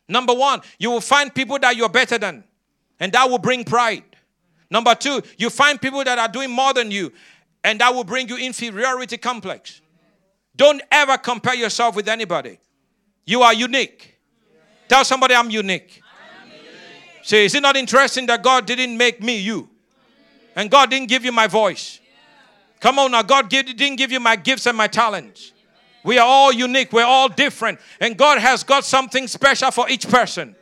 Number 0.07 0.35
one, 0.35 0.61
you 0.77 0.91
will 0.91 1.01
find 1.01 1.33
people 1.33 1.57
that 1.57 1.75
you're 1.75 1.89
better 1.89 2.19
than, 2.19 2.43
and 2.99 3.11
that 3.11 3.27
will 3.27 3.39
bring 3.39 3.63
pride. 3.63 4.03
Number 4.69 4.93
two, 4.93 5.23
you 5.39 5.49
find 5.49 5.81
people 5.81 6.03
that 6.03 6.19
are 6.19 6.27
doing 6.27 6.51
more 6.51 6.71
than 6.73 6.91
you, 6.91 7.11
and 7.63 7.81
that 7.81 7.91
will 7.95 8.03
bring 8.03 8.29
you 8.29 8.37
inferiority 8.37 9.17
complex. 9.17 9.81
Don't 10.55 10.79
ever 10.91 11.17
compare 11.17 11.55
yourself 11.55 11.95
with 11.95 12.07
anybody. 12.07 12.59
You 13.25 13.41
are 13.41 13.53
unique. 13.53 14.19
Tell 14.87 15.03
somebody 15.03 15.33
I'm 15.33 15.49
unique. 15.49 16.03
Say, 17.23 17.45
is 17.45 17.55
it 17.55 17.61
not 17.61 17.77
interesting 17.77 18.27
that 18.27 18.43
God 18.43 18.67
didn't 18.67 18.95
make 18.95 19.23
me 19.23 19.39
you? 19.39 19.69
And 20.55 20.69
God 20.69 20.91
didn't 20.91 21.09
give 21.09 21.25
you 21.25 21.31
my 21.31 21.47
voice. 21.47 21.99
Come 22.79 22.99
on 22.99 23.09
now, 23.09 23.23
God 23.23 23.49
didn't 23.49 23.95
give 23.95 24.11
you 24.11 24.19
my 24.19 24.35
gifts 24.35 24.67
and 24.67 24.77
my 24.77 24.87
talents. 24.87 25.53
We 26.09 26.17
are 26.17 26.25
all 26.25 26.51
unique, 26.51 26.91
we're 26.91 27.03
all 27.03 27.29
different, 27.29 27.79
and 27.99 28.17
God 28.17 28.39
has 28.39 28.63
got 28.63 28.83
something 28.83 29.27
special 29.27 29.69
for 29.69 29.87
each 29.87 30.09
person. 30.09 30.55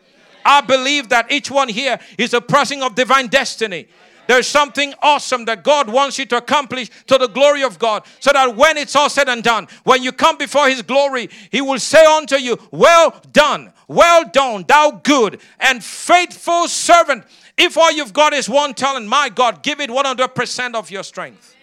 I 0.44 0.60
believe 0.60 1.08
that 1.08 1.32
each 1.32 1.50
one 1.50 1.70
here 1.70 2.00
is 2.18 2.34
a 2.34 2.42
person 2.42 2.84
of 2.84 2.96
divine 2.96 3.28
destiny. 3.28 3.88
There's 4.28 4.46
something 4.46 4.94
awesome 5.02 5.46
that 5.46 5.64
God 5.64 5.88
wants 5.88 6.20
you 6.20 6.26
to 6.26 6.36
accomplish 6.36 6.90
to 7.06 7.18
the 7.18 7.30
glory 7.30 7.64
of 7.64 7.80
God. 7.80 8.04
So 8.20 8.34
that 8.34 8.58
when 8.58 8.76
it's 8.76 8.94
all 8.94 9.10
said 9.10 9.30
and 9.30 9.42
done, 9.42 9.70
when 9.86 10.04
you 10.04 10.12
come 10.12 10.38
before 10.38 10.68
His 10.68 10.82
glory, 10.82 11.30
He 11.50 11.62
will 11.62 11.80
say 11.80 12.06
unto 12.06 12.36
you, 12.36 12.58
Well 12.70 13.18
done, 13.32 13.72
well 13.88 14.26
done, 14.30 14.66
thou 14.68 15.00
good 15.02 15.40
and 15.62 15.82
faithful 15.82 16.68
servant. 16.68 17.24
If 17.58 17.78
all 17.78 17.94
you've 17.94 18.12
got 18.12 18.34
is 18.34 18.50
one 18.50 18.74
talent, 18.74 19.08
my 19.08 19.30
God, 19.30 19.64
give 19.64 19.80
it 19.80 19.90
100% 19.90 20.76
of 20.76 20.92
your 20.92 21.04
strength. 21.04 21.56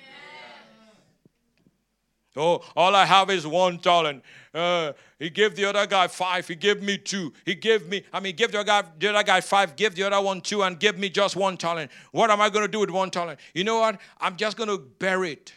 Oh, 2.37 2.63
all 2.75 2.97
I 2.97 3.05
have 3.05 3.31
is 3.31 3.47
one 3.47 3.79
talent. 3.79 4.25
Uh, 4.53 4.93
he 5.19 5.31
gave 5.31 5.55
the 5.55 5.65
other 5.67 5.87
guy 5.87 6.09
five. 6.09 6.49
He 6.49 6.57
gave 6.57 6.83
me 6.83 6.99
two. 6.99 7.33
He 7.45 7.55
gave 7.55 7.89
me, 7.89 8.03
I 8.13 8.19
mean, 8.19 8.35
give 8.35 8.51
the 8.51 8.59
other 8.59 8.67
guy, 8.67 8.83
the 8.99 9.09
other 9.09 9.23
guy 9.23 9.41
five, 9.41 9.77
give 9.77 9.95
the 9.95 10.03
other 10.03 10.21
one 10.21 10.41
two, 10.41 10.63
and 10.63 10.79
give 10.79 10.99
me 10.99 11.09
just 11.09 11.37
one 11.37 11.57
talent. 11.57 11.93
What 12.11 12.31
am 12.31 12.41
I 12.41 12.51
going 12.51 12.65
to 12.65 12.71
do 12.71 12.81
with 12.81 12.91
one 12.91 13.11
talent? 13.11 13.39
You 13.55 13.63
know 13.63 13.79
what? 13.79 14.01
I'm 14.21 14.37
just 14.37 14.57
going 14.57 14.69
to 14.69 14.79
bury 14.79 15.33
it. 15.33 15.53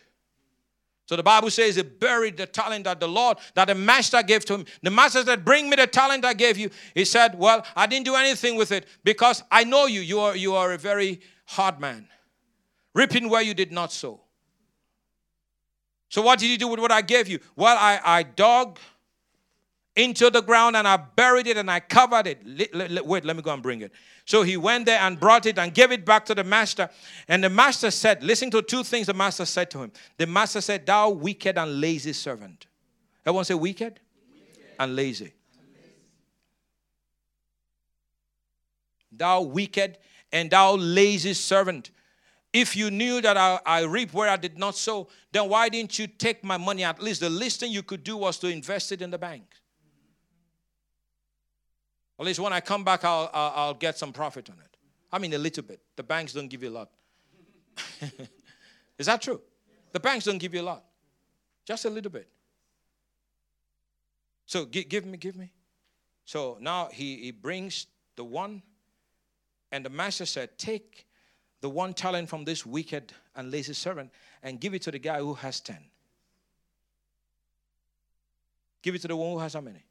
So 1.07 1.15
the 1.15 1.23
Bible 1.23 1.49
says 1.49 1.77
he 1.77 1.83
buried 1.83 2.37
the 2.37 2.45
talent 2.45 2.83
that 2.83 2.99
the 2.99 3.07
Lord, 3.07 3.37
that 3.55 3.69
the 3.69 3.75
master 3.75 4.21
gave 4.21 4.43
to 4.45 4.55
him. 4.55 4.65
The 4.83 4.91
master 4.91 5.23
said, 5.23 5.45
Bring 5.45 5.69
me 5.69 5.77
the 5.77 5.87
talent 5.87 6.25
I 6.25 6.33
gave 6.33 6.57
you. 6.57 6.69
He 6.93 7.05
said, 7.05 7.39
Well, 7.39 7.65
I 7.75 7.87
didn't 7.87 8.05
do 8.05 8.15
anything 8.15 8.55
with 8.55 8.71
it 8.71 8.85
because 9.03 9.41
I 9.49 9.63
know 9.63 9.87
you. 9.87 10.01
You 10.01 10.19
are, 10.19 10.35
you 10.35 10.53
are 10.55 10.73
a 10.73 10.77
very 10.77 11.21
hard 11.45 11.79
man, 11.79 12.07
reaping 12.93 13.29
where 13.29 13.41
you 13.41 13.53
did 13.53 13.71
not 13.71 13.91
sow. 13.93 14.19
So 16.09 16.21
what 16.21 16.39
did 16.39 16.49
you 16.49 16.57
do 16.57 16.67
with 16.67 16.79
what 16.79 16.91
I 16.91 17.01
gave 17.01 17.27
you? 17.27 17.39
Well, 17.55 17.77
I, 17.77 17.99
I 18.03 18.23
dug 18.23 18.79
into 19.95 20.29
the 20.29 20.41
ground 20.41 20.77
and 20.77 20.87
I 20.87 20.95
buried 20.97 21.47
it 21.47 21.57
and 21.57 21.69
I 21.69 21.79
covered 21.79 22.27
it. 22.27 23.05
Wait, 23.05 23.25
let 23.25 23.35
me 23.35 23.41
go 23.41 23.51
and 23.51 23.63
bring 23.63 23.81
it. 23.81 23.91
So 24.25 24.43
he 24.43 24.55
went 24.55 24.85
there 24.85 24.99
and 24.99 25.19
brought 25.19 25.45
it 25.45 25.57
and 25.57 25.73
gave 25.73 25.91
it 25.91 26.05
back 26.05 26.25
to 26.25 26.35
the 26.35 26.43
master. 26.43 26.89
And 27.27 27.43
the 27.43 27.49
master 27.49 27.89
said, 27.89 28.23
listen 28.23 28.51
to 28.51 28.61
two 28.61 28.83
things 28.83 29.07
the 29.07 29.13
master 29.13 29.45
said 29.45 29.71
to 29.71 29.83
him. 29.83 29.91
The 30.17 30.27
master 30.27 30.61
said, 30.61 30.85
Thou 30.85 31.09
wicked 31.09 31.57
and 31.57 31.81
lazy 31.81 32.13
servant. 32.13 32.67
Everyone 33.25 33.45
say 33.45 33.55
wicked, 33.55 33.99
wicked. 34.31 34.65
and 34.79 34.95
lazy. 34.95 35.33
Thou 39.11 39.41
wicked 39.41 39.97
and 40.31 40.49
thou 40.49 40.75
lazy 40.75 41.33
servant. 41.33 41.89
If 42.59 42.75
you 42.75 42.89
knew 42.89 43.21
that 43.21 43.37
I, 43.37 43.59
I 43.67 43.81
reap 43.81 44.15
where 44.15 44.27
I 44.27 44.35
did 44.35 44.57
not 44.57 44.75
sow, 44.75 45.07
then 45.31 45.47
why 45.47 45.69
didn't 45.69 45.99
you 45.99 46.07
take 46.07 46.43
my 46.43 46.57
money? 46.57 46.83
At 46.83 46.99
least 46.99 47.21
the 47.21 47.29
least 47.29 47.59
thing 47.59 47.71
you 47.71 47.83
could 47.83 48.03
do 48.03 48.17
was 48.17 48.39
to 48.39 48.47
invest 48.47 48.91
it 48.91 49.03
in 49.03 49.11
the 49.11 49.17
bank. 49.19 49.43
At 52.19 52.25
least 52.25 52.39
when 52.39 52.53
I 52.53 52.59
come 52.61 52.83
back, 52.83 53.05
I'll, 53.05 53.29
I'll, 53.31 53.53
I'll 53.55 53.73
get 53.75 53.99
some 53.99 54.11
profit 54.11 54.49
on 54.49 54.55
it. 54.55 54.75
I 55.11 55.19
mean, 55.19 55.35
a 55.35 55.37
little 55.37 55.61
bit. 55.61 55.79
The 55.95 56.01
banks 56.01 56.33
don't 56.33 56.47
give 56.47 56.63
you 56.63 56.69
a 56.69 56.77
lot. 56.79 56.89
Is 58.97 59.05
that 59.05 59.21
true? 59.21 59.39
The 59.91 59.99
banks 59.99 60.25
don't 60.25 60.39
give 60.39 60.55
you 60.55 60.61
a 60.61 60.63
lot. 60.63 60.83
Just 61.63 61.85
a 61.85 61.91
little 61.91 62.09
bit. 62.09 62.27
So 64.47 64.65
give, 64.65 64.89
give 64.89 65.05
me, 65.05 65.19
give 65.19 65.35
me. 65.35 65.51
So 66.25 66.57
now 66.59 66.89
he, 66.91 67.17
he 67.17 67.31
brings 67.31 67.85
the 68.15 68.23
one, 68.23 68.63
and 69.71 69.85
the 69.85 69.91
master 69.91 70.25
said, 70.25 70.57
Take 70.57 71.06
the 71.61 71.69
one 71.69 71.93
talent 71.93 72.29
from 72.29 72.45
this 72.45 72.65
wicked 72.65 73.13
and 73.35 73.51
lazy 73.51 73.73
servant 73.73 74.11
and 74.43 74.59
give 74.59 74.73
it 74.73 74.81
to 74.83 74.91
the 74.91 74.99
guy 74.99 75.19
who 75.19 75.33
has 75.33 75.59
ten. 75.59 75.79
Give 78.81 78.95
it 78.95 79.01
to 79.01 79.07
the 79.07 79.15
one 79.15 79.31
who 79.31 79.39
has 79.39 79.53
how 79.53 79.61
many? 79.61 79.83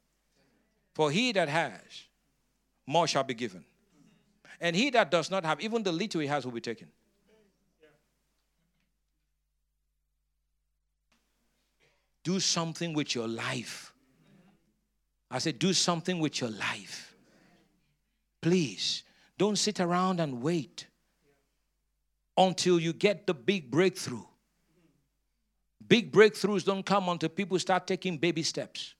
For 0.95 1.11
he 1.11 1.31
that 1.33 1.49
has, 1.49 1.81
more 2.85 3.07
shall 3.07 3.23
be 3.23 3.33
given. 3.33 3.63
And 4.59 4.75
he 4.75 4.89
that 4.91 5.11
does 5.11 5.29
not 5.29 5.45
have, 5.45 5.59
even 5.61 5.83
the 5.83 5.91
little 5.91 6.21
he 6.21 6.27
has 6.27 6.45
will 6.45 6.53
be 6.53 6.61
taken. 6.61 6.87
Do 12.23 12.39
something 12.39 12.93
with 12.93 13.13
your 13.13 13.27
life. 13.27 13.93
I 15.29 15.39
said, 15.39 15.59
do 15.59 15.73
something 15.73 16.19
with 16.19 16.41
your 16.41 16.49
life. 16.49 17.15
Please, 18.41 19.03
don't 19.37 19.57
sit 19.57 19.79
around 19.79 20.19
and 20.19 20.41
wait 20.41 20.86
until 22.37 22.79
you 22.79 22.93
get 22.93 23.25
the 23.25 23.33
big 23.33 23.71
breakthrough. 23.71 24.23
Big 25.87 26.11
breakthroughs 26.11 26.65
don't 26.65 26.85
come 26.85 27.09
until 27.09 27.29
people 27.29 27.57
start 27.59 27.87
taking 27.87 28.17
baby 28.17 28.43
steps. 28.43 28.93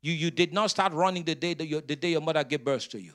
You, 0.00 0.12
you 0.12 0.30
did 0.30 0.54
not 0.54 0.70
start 0.70 0.92
running 0.92 1.24
the 1.24 1.34
day, 1.34 1.54
that 1.54 1.66
your, 1.66 1.80
the 1.80 1.96
day 1.96 2.12
your 2.12 2.20
mother 2.20 2.44
gave 2.44 2.64
birth 2.64 2.88
to 2.90 3.00
you. 3.00 3.12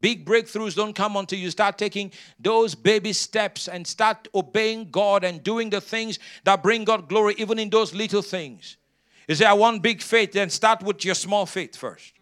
Big 0.00 0.24
breakthroughs 0.24 0.74
don't 0.74 0.94
come 0.94 1.16
until 1.16 1.38
you 1.38 1.50
start 1.50 1.76
taking 1.76 2.10
those 2.38 2.74
baby 2.74 3.12
steps 3.12 3.68
and 3.68 3.86
start 3.86 4.28
obeying 4.34 4.90
God 4.90 5.24
and 5.24 5.42
doing 5.42 5.68
the 5.70 5.80
things 5.80 6.18
that 6.44 6.62
bring 6.62 6.84
God 6.84 7.08
glory, 7.08 7.34
even 7.38 7.58
in 7.58 7.68
those 7.68 7.94
little 7.94 8.22
things. 8.22 8.76
You 9.28 9.34
say, 9.34 9.44
I 9.44 9.52
want 9.52 9.82
big 9.82 10.00
faith, 10.00 10.32
then 10.32 10.48
start 10.50 10.82
with 10.82 11.04
your 11.04 11.14
small 11.14 11.46
faith 11.46 11.76
first. 11.76 12.14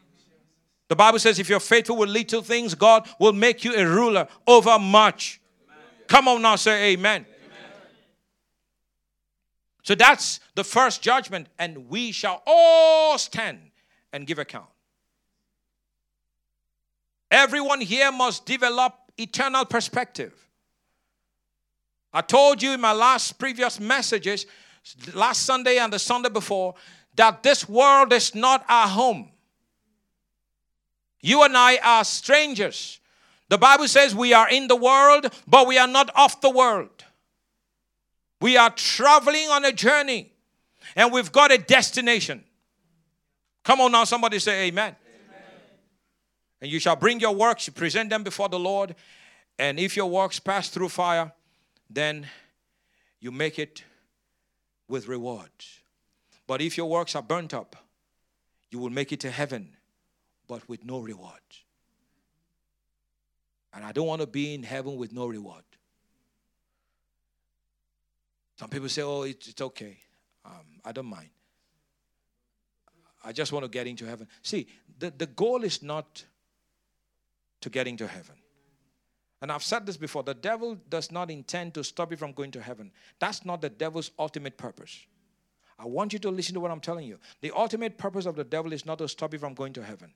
The 0.88 0.96
Bible 0.96 1.18
says, 1.18 1.38
if 1.38 1.48
you're 1.48 1.61
faithful 1.61 1.96
with 1.96 2.09
little 2.09 2.42
things, 2.42 2.74
God 2.74 3.07
will 3.20 3.35
make 3.35 3.62
you 3.62 3.74
a 3.74 3.85
ruler 3.85 4.27
over 4.46 4.79
much. 4.79 5.40
Amen. 5.68 5.85
Come 6.07 6.29
on 6.29 6.42
now, 6.42 6.57
say 6.57 6.92
amen. 6.92 7.27
So 9.83 9.94
that's 9.94 10.40
the 10.55 10.64
first 10.64 11.01
judgment, 11.01 11.48
and 11.59 11.88
we 11.88 12.12
shall 12.12 12.42
all 12.46 13.16
stand 13.16 13.59
and 14.12 14.27
give 14.27 14.38
account. 14.38 14.68
Everyone 17.31 17.81
here 17.81 18.11
must 18.11 18.44
develop 18.46 18.94
eternal 19.16 19.64
perspective. 19.64 20.35
I 22.12 22.22
told 22.22 22.62
you 22.62 22.72
in 22.72 22.81
my 22.81 22.92
last 22.92 23.38
previous 23.38 23.79
messages, 23.79 24.46
last 25.14 25.42
Sunday 25.42 25.79
and 25.79 25.92
the 25.92 25.98
Sunday 25.98 26.31
before, 26.31 26.74
that 27.16 27.42
this 27.42 27.68
world 27.68 28.12
is 28.12 28.35
not 28.35 28.64
our 28.68 28.88
home. 28.88 29.31
You 31.29 31.43
and 31.43 31.55
I 31.55 31.77
are 31.85 32.05
strangers. 32.05 33.01
The 33.51 33.59
Bible 33.59 33.87
says 33.87 34.14
we 34.14 34.33
are 34.33 34.49
in 34.49 34.67
the 34.67 34.75
world, 34.75 35.31
but 35.47 35.67
we 35.67 35.77
are 35.77 35.87
not 35.87 36.09
of 36.17 36.41
the 36.41 36.49
world. 36.49 37.05
We 38.41 38.57
are 38.57 38.71
traveling 38.71 39.49
on 39.51 39.62
a 39.67 39.73
journey 39.73 40.33
and 40.97 41.12
we've 41.12 41.31
got 41.31 41.53
a 41.53 41.59
destination. 41.59 42.43
Come 43.62 43.83
on 43.83 43.93
now, 43.93 44.05
somebody 44.05 44.38
say 44.38 44.69
amen. 44.69 44.97
amen. 44.97 45.43
And 46.62 46.71
you 46.71 46.79
shall 46.79 46.97
bring 46.97 47.21
your 47.21 47.35
works, 47.35 47.67
you 47.67 47.75
present 47.75 48.09
them 48.09 48.23
before 48.23 48.49
the 48.49 48.59
Lord. 48.59 48.95
And 49.59 49.79
if 49.79 49.99
your 49.99 50.09
works 50.09 50.41
pass 50.41 50.71
through 50.71 50.88
fire, 50.88 51.31
then 51.91 52.27
you 53.21 53.31
make 53.33 53.59
it 53.59 53.85
with 54.88 55.09
rewards. 55.09 55.81
But 56.47 56.62
if 56.62 56.79
your 56.79 56.88
works 56.88 57.14
are 57.14 57.23
burnt 57.23 57.53
up, 57.53 57.77
you 58.71 58.79
will 58.79 58.88
make 58.88 59.12
it 59.12 59.21
to 59.21 59.31
heaven, 59.31 59.77
but 60.49 60.69
with 60.69 60.85
no 60.85 60.99
reward. 60.99 61.41
And 63.73 63.85
I 63.85 63.93
don't 63.93 64.07
want 64.07 64.23
to 64.23 64.27
be 64.27 64.55
in 64.55 64.63
heaven 64.63 64.97
with 64.97 65.13
no 65.13 65.27
reward. 65.27 65.63
Some 68.59 68.71
people 68.71 68.89
say, 68.89 69.03
oh, 69.03 69.23
it's, 69.23 69.47
it's 69.47 69.61
okay. 69.61 69.99
Um, 70.45 70.81
I 70.85 70.91
don't 70.91 71.07
mind. 71.07 71.29
I 73.25 73.33
just 73.33 73.53
want 73.53 73.65
to 73.65 73.69
get 73.69 73.87
into 73.87 74.07
heaven. 74.07 74.27
See, 74.43 74.67
the, 74.99 75.13
the 75.17 75.27
goal 75.27 75.63
is 75.63 75.83
not 75.83 76.25
to 77.61 77.71
get 77.71 77.87
into 77.87 78.07
heaven. 78.07 78.37
And 79.41 79.53
I've 79.53 79.63
said 79.63 79.87
this 79.87 79.97
before 79.97 80.25
the 80.25 80.35
devil 80.35 80.77
does 80.89 81.13
not 81.13 81.31
intend 81.31 81.75
to 81.75 81.85
stop 81.85 82.11
you 82.11 82.17
from 82.17 82.33
going 82.33 82.51
to 82.53 82.61
heaven. 82.61 82.91
That's 83.21 83.45
not 83.45 83.61
the 83.61 83.69
devil's 83.69 84.11
ultimate 84.19 84.57
purpose. 84.57 85.07
I 85.79 85.87
want 85.87 86.13
you 86.13 86.19
to 86.21 86.31
listen 86.31 86.55
to 86.55 86.61
what 86.61 86.73
I'm 86.73 86.81
telling 86.81 87.07
you. 87.07 87.19
The 87.41 87.53
ultimate 87.55 87.99
purpose 87.99 88.27
of 88.27 88.35
the 88.35 88.43
devil 88.43 88.73
is 88.73 88.85
not 88.85 88.99
to 88.99 89.09
stop 89.09 89.33
you 89.33 89.39
from 89.39 89.55
going 89.55 89.73
to 89.75 89.85
heaven. 89.85 90.13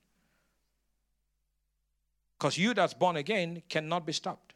Because 2.42 2.58
you 2.58 2.74
that's 2.74 2.92
born 2.92 3.14
again 3.14 3.62
cannot 3.68 4.04
be 4.04 4.12
stopped. 4.12 4.54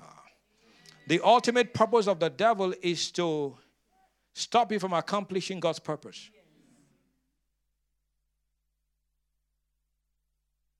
Ah. 0.00 0.22
The 1.08 1.20
ultimate 1.20 1.74
purpose 1.74 2.06
of 2.06 2.20
the 2.20 2.30
devil 2.30 2.72
is 2.80 3.10
to 3.12 3.56
stop 4.34 4.70
you 4.70 4.78
from 4.78 4.92
accomplishing 4.92 5.58
God's 5.58 5.80
purpose. 5.80 6.30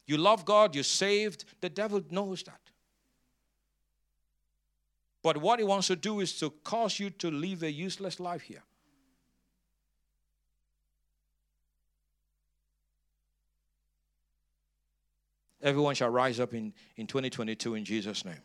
You 0.07 0.17
love 0.17 0.45
God, 0.45 0.77
you're 0.77 0.85
saved. 0.85 1.45
The 1.61 1.71
devil 1.71 2.05
knows 2.09 2.45
that. 2.45 2.61
But 5.25 5.39
what 5.39 5.59
he 5.59 5.65
wants 5.65 5.89
to 5.89 5.97
do 5.97 6.21
is 6.21 6.39
to 6.39 6.51
cause 6.51 7.01
you 7.01 7.11
to 7.11 7.33
live 7.33 7.65
a 7.65 7.73
useless 7.73 8.21
life 8.21 8.43
here. 8.43 8.63
Everyone 15.65 15.95
shall 15.95 16.11
rise 16.11 16.39
up 16.39 16.53
in, 16.53 16.75
in 16.97 17.07
2022 17.07 17.75
in 17.75 17.85
Jesus' 17.87 18.25
name. 18.25 18.39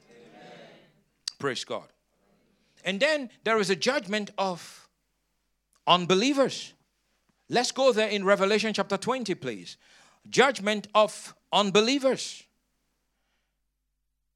Praise 1.37 1.65
God. 1.65 1.87
And 2.85 2.99
then 2.99 3.29
there 3.43 3.59
is 3.59 3.69
a 3.69 3.75
judgment 3.75 4.31
of 4.37 4.87
unbelievers. 5.85 6.73
Let's 7.49 7.73
go 7.73 7.91
there 7.91 8.07
in 8.07 8.23
Revelation 8.23 8.73
chapter 8.73 8.95
20, 8.95 9.35
please. 9.35 9.75
Judgment 10.29 10.87
of 10.95 11.35
unbelievers. 11.51 12.43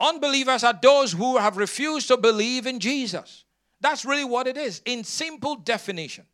Unbelievers 0.02 0.66
are 0.66 0.78
those 0.80 1.14
who 1.14 1.38
have 1.38 1.56
refused 1.56 2.10
to 2.10 2.18
believe 2.18 2.68
in 2.68 2.82
Jesus. 2.82 3.46
That's 3.80 4.04
really 4.04 4.26
what 4.26 4.46
it 4.46 4.58
is, 4.58 4.82
in 4.86 5.06
simple 5.06 5.56
definition. 5.56 6.26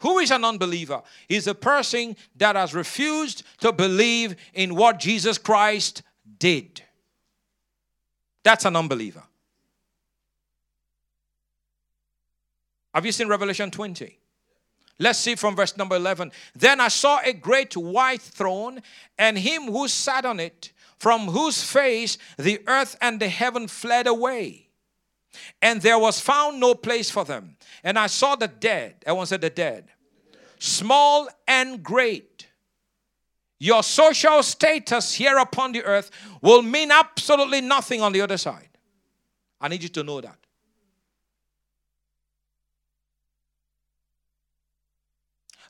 Who 0.00 0.18
is 0.18 0.30
an 0.30 0.44
unbeliever? 0.44 1.02
He's 1.28 1.46
a 1.46 1.54
person 1.54 2.16
that 2.36 2.56
has 2.56 2.74
refused 2.74 3.42
to 3.60 3.72
believe 3.72 4.36
in 4.52 4.74
what 4.74 4.98
Jesus 4.98 5.38
Christ 5.38 6.02
did. 6.38 6.82
That's 8.42 8.64
an 8.64 8.76
unbeliever. 8.76 9.22
Have 12.94 13.04
you 13.04 13.12
seen 13.12 13.28
Revelation 13.28 13.70
20? 13.70 14.18
Let's 14.98 15.18
see 15.18 15.34
from 15.34 15.54
verse 15.54 15.76
number 15.76 15.96
11. 15.96 16.32
Then 16.54 16.80
I 16.80 16.88
saw 16.88 17.20
a 17.22 17.32
great 17.32 17.76
white 17.76 18.22
throne, 18.22 18.80
and 19.18 19.36
him 19.36 19.64
who 19.64 19.88
sat 19.88 20.24
on 20.24 20.40
it, 20.40 20.72
from 20.98 21.26
whose 21.26 21.62
face 21.62 22.16
the 22.38 22.62
earth 22.66 22.96
and 23.02 23.20
the 23.20 23.28
heaven 23.28 23.68
fled 23.68 24.06
away. 24.06 24.65
And 25.62 25.80
there 25.82 25.98
was 25.98 26.20
found 26.20 26.60
no 26.60 26.74
place 26.74 27.10
for 27.10 27.24
them. 27.24 27.56
And 27.82 27.98
I 27.98 28.06
saw 28.06 28.36
the 28.36 28.48
dead. 28.48 28.96
Everyone 29.06 29.26
said 29.26 29.40
the 29.40 29.50
dead. 29.50 29.88
Small 30.58 31.28
and 31.46 31.82
great. 31.82 32.48
Your 33.58 33.82
social 33.82 34.42
status 34.42 35.14
here 35.14 35.38
upon 35.38 35.72
the 35.72 35.82
earth 35.82 36.10
will 36.42 36.62
mean 36.62 36.90
absolutely 36.90 37.60
nothing 37.60 38.02
on 38.02 38.12
the 38.12 38.20
other 38.20 38.36
side. 38.36 38.68
I 39.60 39.68
need 39.68 39.82
you 39.82 39.88
to 39.90 40.02
know 40.02 40.20
that. 40.20 40.38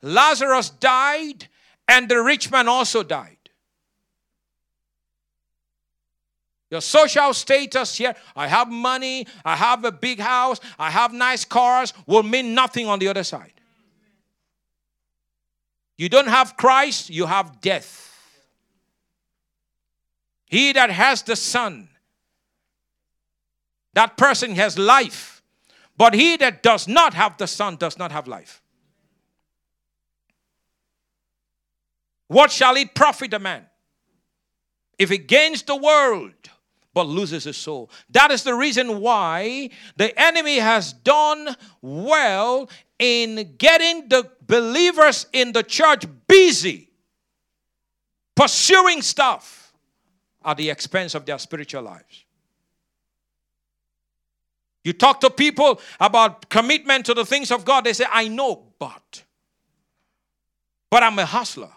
Lazarus 0.03 0.71
died, 0.71 1.49
and 1.89 2.09
the 2.09 2.21
rich 2.23 2.51
man 2.51 2.69
also 2.69 3.03
died. 3.03 3.36
Your 6.71 6.81
social 6.81 7.33
status 7.33 7.97
here, 7.97 8.15
I 8.35 8.49
have 8.49 8.69
money, 8.69 9.27
I 9.45 9.55
have 9.55 9.85
a 9.85 9.93
big 9.93 10.19
house, 10.19 10.59
I 10.79 10.91
have 10.91 11.13
nice 11.13 11.45
cars, 11.45 11.93
will 12.07 12.25
mean 12.25 12.55
nothing 12.55 12.89
on 12.89 12.99
the 12.99 13.09
other 13.09 13.23
side. 13.23 13.53
You 15.97 16.09
don't 16.09 16.29
have 16.29 16.57
Christ, 16.57 17.09
you 17.09 17.27
have 17.27 17.61
death. 17.61 18.03
He 20.47 20.73
that 20.73 20.91
has 20.91 21.23
the 21.23 21.37
Son, 21.37 21.89
that 23.95 24.17
person 24.17 24.55
has 24.57 24.79
life. 24.79 25.37
But 25.99 26.15
he 26.15 26.37
that 26.37 26.63
does 26.63 26.87
not 26.87 27.15
have 27.15 27.39
the 27.39 27.47
Son 27.47 27.77
does 27.77 27.97
not 27.99 28.13
have 28.13 28.29
life. 28.29 28.63
What 32.29 32.51
shall 32.51 32.77
it 32.77 32.95
profit 32.95 33.33
a 33.33 33.39
man 33.39 33.67
if 34.99 35.11
he 35.11 35.19
gains 35.19 35.63
the 35.63 35.77
world 35.77 36.35
but 36.97 37.07
loses 37.07 37.45
his 37.45 37.59
soul? 37.59 37.91
That 38.09 38.31
is 38.31 38.43
the 38.43 38.55
reason 38.55 39.03
why 39.03 39.69
the 39.97 40.19
enemy 40.19 40.57
has 40.57 40.95
done 40.95 41.55
well 41.83 42.71
in 42.99 43.55
getting 43.59 44.09
the 44.09 44.31
believers 44.47 45.27
in 45.35 45.53
the 45.53 45.63
church 45.63 46.07
busy 46.27 46.89
pursuing 48.35 49.03
stuff 49.03 49.75
at 50.43 50.57
the 50.57 50.71
expense 50.71 51.15
of 51.15 51.27
their 51.27 51.39
spiritual 51.39 51.83
lives. 51.83 52.25
You 54.83 54.95
talk 54.95 55.21
to 55.21 55.29
people 55.29 55.79
about 56.01 56.49
commitment 56.49 57.05
to 57.07 57.13
the 57.13 57.27
things 57.27 57.51
of 57.51 57.67
God, 57.67 57.85
they 57.85 57.93
say, 57.93 58.07
I 58.11 58.29
know, 58.29 58.73
but. 58.79 59.23
But 60.89 61.03
I'm 61.03 61.19
a 61.19 61.27
hustler. 61.27 61.73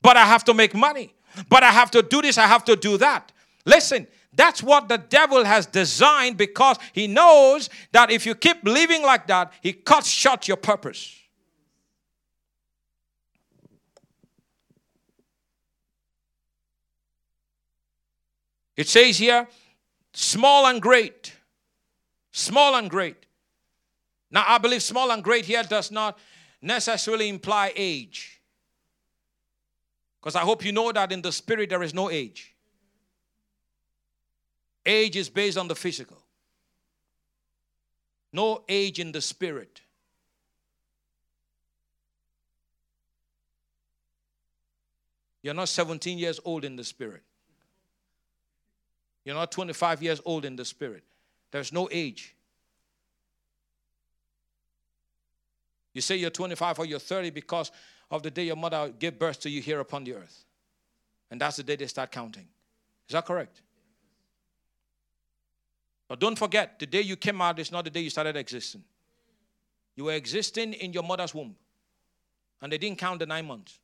But 0.00 0.16
I 0.16 0.24
have 0.24 0.42
to 0.44 0.54
make 0.54 0.74
money. 0.74 1.12
But 1.50 1.64
I 1.64 1.70
have 1.70 1.90
to 1.90 2.02
do 2.02 2.22
this, 2.22 2.38
I 2.38 2.46
have 2.46 2.64
to 2.64 2.76
do 2.76 2.96
that. 2.96 3.30
Listen, 3.64 4.06
that's 4.34 4.62
what 4.62 4.88
the 4.88 4.96
devil 4.98 5.44
has 5.44 5.66
designed 5.66 6.38
because 6.38 6.78
he 6.92 7.06
knows 7.06 7.68
that 7.92 8.10
if 8.10 8.24
you 8.24 8.34
keep 8.34 8.64
living 8.64 9.02
like 9.02 9.26
that, 9.26 9.52
he 9.60 9.72
cuts 9.72 10.08
short 10.08 10.48
your 10.48 10.56
purpose. 10.56 11.18
It 18.74 18.88
says 18.88 19.18
here, 19.18 19.46
small 20.14 20.66
and 20.66 20.80
great. 20.80 21.34
Small 22.30 22.74
and 22.76 22.88
great. 22.88 23.26
Now, 24.30 24.44
I 24.48 24.56
believe 24.56 24.82
small 24.82 25.10
and 25.10 25.22
great 25.22 25.44
here 25.44 25.62
does 25.62 25.90
not 25.90 26.18
necessarily 26.62 27.28
imply 27.28 27.72
age. 27.76 28.40
Because 30.18 30.36
I 30.36 30.40
hope 30.40 30.64
you 30.64 30.72
know 30.72 30.90
that 30.90 31.12
in 31.12 31.20
the 31.20 31.32
spirit 31.32 31.68
there 31.68 31.82
is 31.82 31.92
no 31.92 32.10
age. 32.10 32.51
Age 34.84 35.16
is 35.16 35.28
based 35.28 35.56
on 35.56 35.68
the 35.68 35.74
physical, 35.74 36.18
no 38.32 38.62
age 38.68 38.98
in 38.98 39.12
the 39.12 39.20
spirit. 39.20 39.80
You're 45.42 45.54
not 45.54 45.68
17 45.68 46.18
years 46.18 46.40
old 46.44 46.64
in 46.64 46.76
the 46.76 46.84
spirit. 46.84 47.22
You're 49.24 49.34
not 49.34 49.52
25 49.52 50.02
years 50.02 50.20
old 50.24 50.44
in 50.44 50.56
the 50.56 50.64
spirit. 50.64 51.02
There's 51.50 51.72
no 51.72 51.88
age. 51.90 52.34
You 55.94 56.00
say 56.00 56.16
you're 56.16 56.30
25 56.30 56.78
or 56.78 56.86
you're 56.86 56.98
30 56.98 57.30
because 57.30 57.70
of 58.10 58.22
the 58.22 58.30
day 58.30 58.44
your 58.44 58.56
mother 58.56 58.92
gave 58.98 59.18
birth 59.18 59.40
to 59.40 59.50
you 59.50 59.60
here 59.60 59.80
upon 59.80 60.04
the 60.04 60.14
earth. 60.14 60.44
And 61.30 61.40
that's 61.40 61.56
the 61.56 61.62
day 61.62 61.76
they 61.76 61.86
start 61.86 62.10
counting. 62.10 62.46
Is 63.08 63.12
that 63.12 63.26
correct? 63.26 63.62
But 66.08 66.20
don't 66.20 66.38
forget, 66.38 66.78
the 66.78 66.86
day 66.86 67.00
you 67.00 67.16
came 67.16 67.40
out 67.40 67.58
is 67.58 67.72
not 67.72 67.84
the 67.84 67.90
day 67.90 68.00
you 68.00 68.10
started 68.10 68.36
existing. 68.36 68.84
You 69.96 70.04
were 70.04 70.12
existing 70.12 70.74
in 70.74 70.92
your 70.92 71.02
mother's 71.02 71.34
womb. 71.34 71.56
And 72.60 72.72
they 72.72 72.78
didn't 72.78 72.98
count 72.98 73.18
the 73.18 73.26
nine 73.26 73.46
months. 73.46 73.78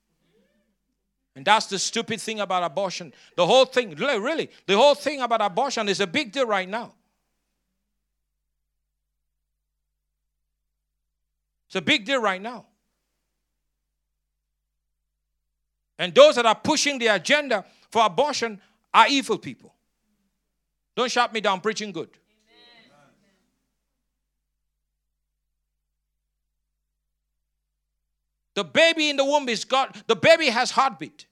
And 1.34 1.44
that's 1.44 1.66
the 1.66 1.78
stupid 1.78 2.20
thing 2.20 2.40
about 2.40 2.64
abortion. 2.64 3.12
The 3.36 3.46
whole 3.46 3.64
thing, 3.64 3.94
really, 3.94 4.50
the 4.66 4.76
whole 4.76 4.94
thing 4.94 5.20
about 5.20 5.40
abortion 5.40 5.88
is 5.88 6.00
a 6.00 6.06
big 6.06 6.32
deal 6.32 6.46
right 6.46 6.68
now. 6.68 6.94
It's 11.66 11.76
a 11.76 11.82
big 11.82 12.04
deal 12.04 12.20
right 12.20 12.40
now. 12.40 12.66
And 15.98 16.14
those 16.14 16.36
that 16.36 16.46
are 16.46 16.54
pushing 16.54 16.98
the 16.98 17.08
agenda 17.08 17.64
for 17.90 18.04
abortion 18.04 18.60
are 18.94 19.06
evil 19.08 19.38
people. 19.38 19.74
Don't 20.98 21.08
shut 21.08 21.32
me 21.32 21.40
down 21.40 21.60
preaching 21.60 21.92
good. 21.92 22.08
The 28.54 28.64
baby 28.64 29.08
in 29.08 29.16
the 29.16 29.24
womb 29.24 29.48
is 29.48 29.64
God. 29.64 29.96
The 30.08 30.16
baby 30.16 30.48
has 30.48 30.72
heartbeat. 30.72 31.26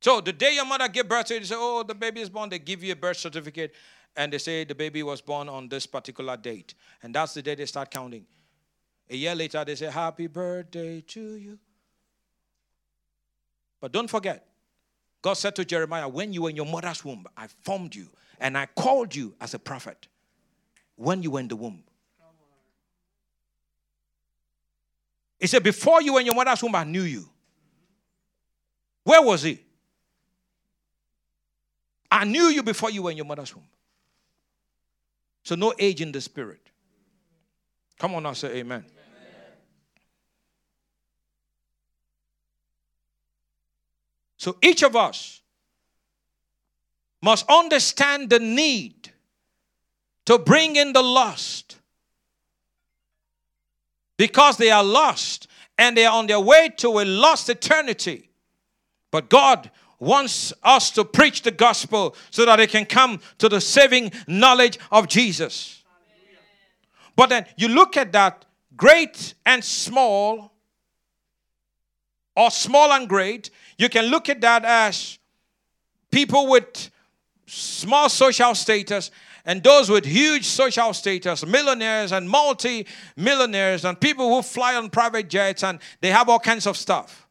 So 0.00 0.22
the 0.22 0.32
day 0.32 0.54
your 0.54 0.64
mother 0.64 0.88
gave 0.88 1.06
birth 1.06 1.26
to 1.26 1.34
you, 1.34 1.40
they 1.40 1.46
say, 1.46 1.54
oh, 1.58 1.82
the 1.82 1.94
baby 1.94 2.22
is 2.22 2.30
born. 2.30 2.48
They 2.48 2.58
give 2.58 2.82
you 2.82 2.92
a 2.92 2.96
birth 2.96 3.18
certificate 3.18 3.74
and 4.16 4.32
they 4.32 4.38
say 4.38 4.64
the 4.64 4.74
baby 4.74 5.02
was 5.02 5.20
born 5.20 5.50
on 5.50 5.68
this 5.68 5.84
particular 5.84 6.38
date. 6.38 6.72
And 7.02 7.14
that's 7.14 7.34
the 7.34 7.42
day 7.42 7.54
they 7.54 7.66
start 7.66 7.90
counting. 7.90 8.24
A 9.12 9.14
year 9.14 9.34
later, 9.34 9.62
they 9.62 9.74
say, 9.74 9.90
happy 9.90 10.26
birthday 10.26 11.02
to 11.02 11.34
you. 11.34 11.58
But 13.78 13.92
don't 13.92 14.08
forget, 14.08 14.46
God 15.20 15.34
said 15.34 15.54
to 15.56 15.66
Jeremiah, 15.66 16.08
when 16.08 16.32
you 16.32 16.42
were 16.42 16.50
in 16.50 16.56
your 16.56 16.64
mother's 16.64 17.04
womb, 17.04 17.26
I 17.36 17.46
formed 17.46 17.94
you 17.94 18.08
and 18.40 18.56
I 18.56 18.64
called 18.64 19.14
you 19.14 19.34
as 19.38 19.52
a 19.52 19.58
prophet 19.58 20.08
when 20.96 21.22
you 21.22 21.32
were 21.32 21.40
in 21.40 21.48
the 21.48 21.56
womb. 21.56 21.84
He 25.38 25.46
said, 25.46 25.62
before 25.62 26.00
you 26.00 26.14
were 26.14 26.20
in 26.20 26.26
your 26.26 26.34
mother's 26.34 26.62
womb, 26.62 26.74
I 26.74 26.84
knew 26.84 27.02
you. 27.02 27.28
Where 29.04 29.20
was 29.20 29.42
he? 29.42 29.60
I 32.10 32.24
knew 32.24 32.44
you 32.44 32.62
before 32.62 32.90
you 32.90 33.02
were 33.02 33.10
in 33.10 33.18
your 33.18 33.26
mother's 33.26 33.54
womb. 33.54 33.66
So, 35.42 35.54
no 35.54 35.74
age 35.78 36.00
in 36.00 36.12
the 36.12 36.20
spirit. 36.20 36.60
Come 37.98 38.14
on 38.14 38.22
now, 38.22 38.32
say 38.32 38.48
amen. 38.58 38.86
amen. 38.88 39.01
So, 44.42 44.56
each 44.60 44.82
of 44.82 44.96
us 44.96 45.40
must 47.22 47.48
understand 47.48 48.28
the 48.28 48.40
need 48.40 49.12
to 50.24 50.36
bring 50.36 50.74
in 50.74 50.92
the 50.92 51.00
lost 51.00 51.78
because 54.16 54.56
they 54.56 54.72
are 54.72 54.82
lost 54.82 55.46
and 55.78 55.96
they 55.96 56.06
are 56.06 56.18
on 56.18 56.26
their 56.26 56.40
way 56.40 56.70
to 56.78 56.88
a 56.98 57.04
lost 57.04 57.50
eternity. 57.50 58.30
But 59.12 59.30
God 59.30 59.70
wants 60.00 60.52
us 60.64 60.90
to 60.90 61.04
preach 61.04 61.42
the 61.42 61.52
gospel 61.52 62.16
so 62.32 62.44
that 62.44 62.56
they 62.56 62.66
can 62.66 62.84
come 62.84 63.20
to 63.38 63.48
the 63.48 63.60
saving 63.60 64.10
knowledge 64.26 64.76
of 64.90 65.06
Jesus. 65.06 65.84
But 67.14 67.28
then 67.28 67.46
you 67.56 67.68
look 67.68 67.96
at 67.96 68.10
that, 68.10 68.44
great 68.76 69.34
and 69.46 69.62
small, 69.62 70.50
or 72.34 72.50
small 72.50 72.90
and 72.92 73.08
great, 73.08 73.50
you 73.82 73.88
can 73.88 74.06
look 74.06 74.28
at 74.28 74.40
that 74.40 74.64
as 74.64 75.18
people 76.10 76.46
with 76.46 76.90
small 77.46 78.08
social 78.08 78.54
status 78.54 79.10
and 79.44 79.62
those 79.62 79.90
with 79.90 80.04
huge 80.04 80.44
social 80.44 80.94
status, 80.94 81.44
millionaires 81.44 82.12
and 82.12 82.30
multi 82.30 82.86
millionaires, 83.16 83.84
and 83.84 84.00
people 84.00 84.32
who 84.32 84.40
fly 84.40 84.76
on 84.76 84.88
private 84.88 85.28
jets 85.28 85.64
and 85.64 85.80
they 86.00 86.10
have 86.10 86.28
all 86.28 86.38
kinds 86.38 86.66
of 86.66 86.76
stuff. 86.76 87.26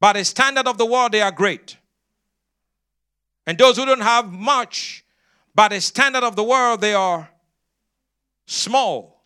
By 0.00 0.14
the 0.14 0.24
standard 0.24 0.66
of 0.66 0.78
the 0.78 0.86
world, 0.86 1.12
they 1.12 1.22
are 1.22 1.30
great. 1.30 1.76
And 3.46 3.56
those 3.56 3.76
who 3.76 3.86
don't 3.86 4.00
have 4.00 4.32
much, 4.32 5.04
by 5.54 5.68
the 5.68 5.80
standard 5.80 6.24
of 6.24 6.34
the 6.34 6.42
world, 6.42 6.80
they 6.80 6.94
are 6.94 7.30
small. 8.46 9.22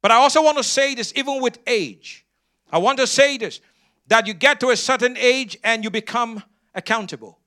But 0.00 0.10
I 0.10 0.16
also 0.16 0.42
want 0.42 0.58
to 0.58 0.64
say 0.64 0.96
this, 0.96 1.12
even 1.14 1.40
with 1.40 1.58
age. 1.66 2.26
I 2.72 2.78
want 2.78 2.98
to 2.98 3.06
say 3.06 3.36
this 3.36 3.60
that 4.06 4.26
you 4.26 4.34
get 4.34 4.60
to 4.60 4.70
a 4.70 4.76
certain 4.76 5.16
age 5.16 5.56
and 5.62 5.84
you 5.84 5.90
become 5.90 6.42
accountable. 6.74 7.38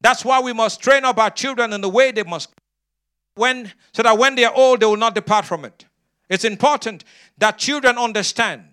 That's 0.00 0.24
why 0.24 0.40
we 0.40 0.52
must 0.52 0.80
train 0.80 1.04
up 1.04 1.18
our 1.18 1.30
children 1.30 1.72
in 1.72 1.80
the 1.80 1.88
way 1.88 2.12
they 2.12 2.22
must 2.22 2.50
when 3.34 3.72
so 3.92 4.02
that 4.02 4.18
when 4.18 4.34
they 4.34 4.44
are 4.44 4.54
old 4.54 4.80
they 4.80 4.86
will 4.86 4.96
not 4.96 5.14
depart 5.14 5.44
from 5.44 5.64
it. 5.64 5.84
It's 6.28 6.44
important 6.44 7.04
that 7.38 7.58
children 7.58 7.96
understand. 7.96 8.64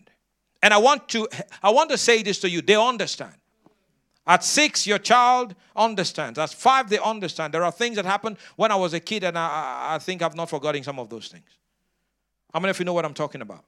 And 0.62 0.74
I 0.74 0.78
want 0.78 1.08
to 1.10 1.28
I 1.64 1.72
want 1.72 1.90
to 1.92 1.98
say 1.98 2.24
this 2.24 2.40
to 2.40 2.50
you. 2.50 2.62
They 2.62 2.76
understand. 2.76 3.34
At 4.28 4.44
six, 4.44 4.88
your 4.88 4.98
child 4.98 5.54
understands. 5.76 6.40
At 6.40 6.50
five, 6.50 6.90
they 6.90 6.98
understand. 6.98 7.54
There 7.54 7.64
are 7.64 7.72
things 7.72 7.96
that 7.98 8.06
happened 8.06 8.38
when 8.56 8.72
I 8.72 8.76
was 8.76 8.94
a 8.96 9.00
kid, 9.00 9.24
and 9.24 9.38
I, 9.38 9.96
I 9.96 10.00
think 10.00 10.24
I've 10.24 10.36
not 10.36 10.50
forgotten 10.50 10.82
some 10.82 10.98
of 10.98 11.10
those 11.10 11.28
things. 11.28 11.46
How 12.52 12.60
many 12.60 12.72
of 12.72 12.80
you 12.80 12.86
know 12.86 12.94
what 12.94 13.06
I'm 13.06 13.14
talking 13.14 13.42
about? 13.42 13.64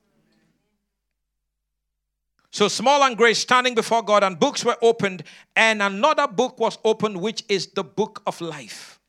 So 2.52 2.68
small 2.68 3.04
and 3.04 3.18
great 3.18 3.38
standing 3.38 3.76
before 3.76 4.04
God, 4.04 4.24
and 4.24 4.40
books 4.40 4.64
were 4.64 4.78
opened, 4.82 5.24
and 5.56 5.82
another 5.82 6.28
book 6.28 6.60
was 6.60 6.78
opened, 6.84 7.22
which 7.22 7.44
is 7.50 7.68
the 7.68 7.84
book 7.84 8.22
of 8.26 8.40
life. 8.42 9.00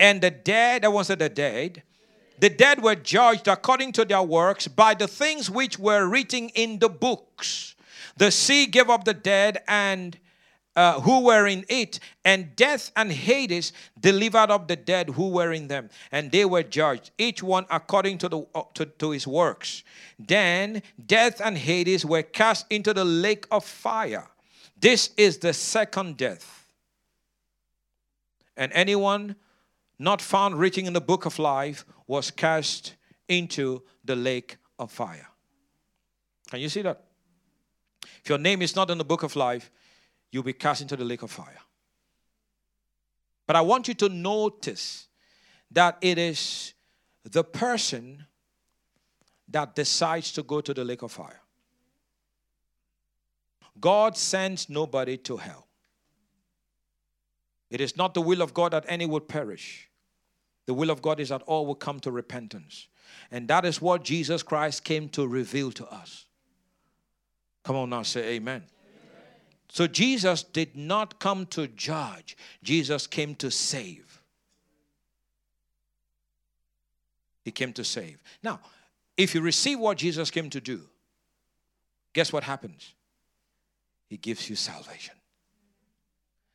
And 0.00 0.20
the 0.20 0.30
dead, 0.30 0.84
I 0.84 0.88
won't 0.88 1.06
say 1.06 1.14
the 1.14 1.28
dead, 1.28 1.82
the 2.38 2.50
dead 2.50 2.82
were 2.82 2.96
judged 2.96 3.46
according 3.46 3.92
to 3.92 4.04
their 4.04 4.22
works 4.22 4.66
by 4.66 4.94
the 4.94 5.06
things 5.06 5.48
which 5.48 5.78
were 5.78 6.08
written 6.08 6.48
in 6.50 6.78
the 6.80 6.88
books. 6.88 7.76
The 8.16 8.30
sea 8.30 8.66
gave 8.66 8.90
up 8.90 9.04
the 9.04 9.14
dead, 9.14 9.62
and 9.68 10.18
uh, 10.74 11.00
who 11.00 11.24
were 11.24 11.46
in 11.46 11.64
it, 11.68 12.00
and 12.24 12.56
death 12.56 12.90
and 12.96 13.12
Hades 13.12 13.72
delivered 13.98 14.50
up 14.50 14.68
the 14.68 14.76
dead 14.76 15.10
who 15.10 15.28
were 15.28 15.52
in 15.52 15.68
them, 15.68 15.90
and 16.10 16.30
they 16.30 16.44
were 16.44 16.62
judged, 16.62 17.10
each 17.18 17.42
one 17.42 17.66
according 17.70 18.18
to, 18.18 18.28
the, 18.28 18.46
uh, 18.54 18.62
to, 18.74 18.86
to 18.86 19.10
his 19.10 19.26
works. 19.26 19.84
Then 20.18 20.82
death 21.04 21.40
and 21.44 21.58
Hades 21.58 22.04
were 22.04 22.22
cast 22.22 22.66
into 22.70 22.94
the 22.94 23.04
lake 23.04 23.46
of 23.50 23.64
fire. 23.64 24.28
This 24.80 25.10
is 25.16 25.38
the 25.38 25.52
second 25.52 26.16
death. 26.16 26.66
And 28.56 28.72
anyone 28.72 29.36
not 29.98 30.20
found 30.20 30.58
written 30.58 30.86
in 30.86 30.92
the 30.92 31.00
book 31.00 31.26
of 31.26 31.38
life 31.38 31.84
was 32.06 32.30
cast 32.30 32.94
into 33.28 33.82
the 34.04 34.16
lake 34.16 34.56
of 34.78 34.90
fire. 34.90 35.28
Can 36.50 36.60
you 36.60 36.68
see 36.68 36.82
that? 36.82 37.04
If 38.22 38.28
your 38.28 38.38
name 38.38 38.62
is 38.62 38.76
not 38.76 38.90
in 38.90 38.98
the 38.98 39.04
book 39.04 39.22
of 39.22 39.36
life, 39.36 39.70
you'll 40.32 40.42
be 40.42 40.52
cast 40.52 40.82
into 40.82 40.96
the 40.96 41.04
lake 41.04 41.22
of 41.22 41.30
fire. 41.30 41.60
But 43.46 43.54
I 43.54 43.60
want 43.60 43.86
you 43.86 43.94
to 43.94 44.08
notice 44.08 45.06
that 45.70 45.98
it 46.00 46.18
is 46.18 46.74
the 47.22 47.44
person 47.44 48.26
that 49.48 49.76
decides 49.76 50.32
to 50.32 50.42
go 50.42 50.60
to 50.60 50.74
the 50.74 50.84
lake 50.84 51.02
of 51.02 51.12
fire. 51.12 51.40
God 53.80 54.16
sends 54.16 54.68
nobody 54.68 55.16
to 55.18 55.36
hell. 55.36 55.66
It 57.70 57.80
is 57.80 57.96
not 57.96 58.14
the 58.14 58.20
will 58.20 58.42
of 58.42 58.54
God 58.54 58.72
that 58.72 58.84
any 58.88 59.06
would 59.06 59.28
perish. 59.28 59.88
The 60.66 60.74
will 60.74 60.90
of 60.90 61.02
God 61.02 61.20
is 61.20 61.30
that 61.30 61.42
all 61.42 61.66
will 61.66 61.74
come 61.74 62.00
to 62.00 62.10
repentance. 62.10 62.88
And 63.30 63.48
that 63.48 63.64
is 63.64 63.80
what 63.80 64.04
Jesus 64.04 64.42
Christ 64.42 64.84
came 64.84 65.08
to 65.10 65.26
reveal 65.26 65.72
to 65.72 65.86
us. 65.86 66.26
Come 67.64 67.76
on 67.76 67.90
now, 67.90 68.02
say 68.02 68.34
amen. 68.34 68.62
So 69.72 69.86
Jesus 69.86 70.42
did 70.42 70.76
not 70.76 71.18
come 71.18 71.46
to 71.46 71.66
judge, 71.66 72.36
Jesus 72.62 73.06
came 73.06 73.34
to 73.36 73.50
save. 73.50 74.20
He 77.42 77.52
came 77.52 77.72
to 77.72 77.82
save. 77.82 78.22
Now, 78.42 78.60
if 79.16 79.34
you 79.34 79.40
receive 79.40 79.80
what 79.80 79.96
Jesus 79.96 80.30
came 80.30 80.50
to 80.50 80.60
do, 80.60 80.82
guess 82.12 82.34
what 82.34 82.44
happens? 82.44 82.92
He 84.10 84.18
gives 84.18 84.50
you 84.50 84.56
salvation. 84.56 85.14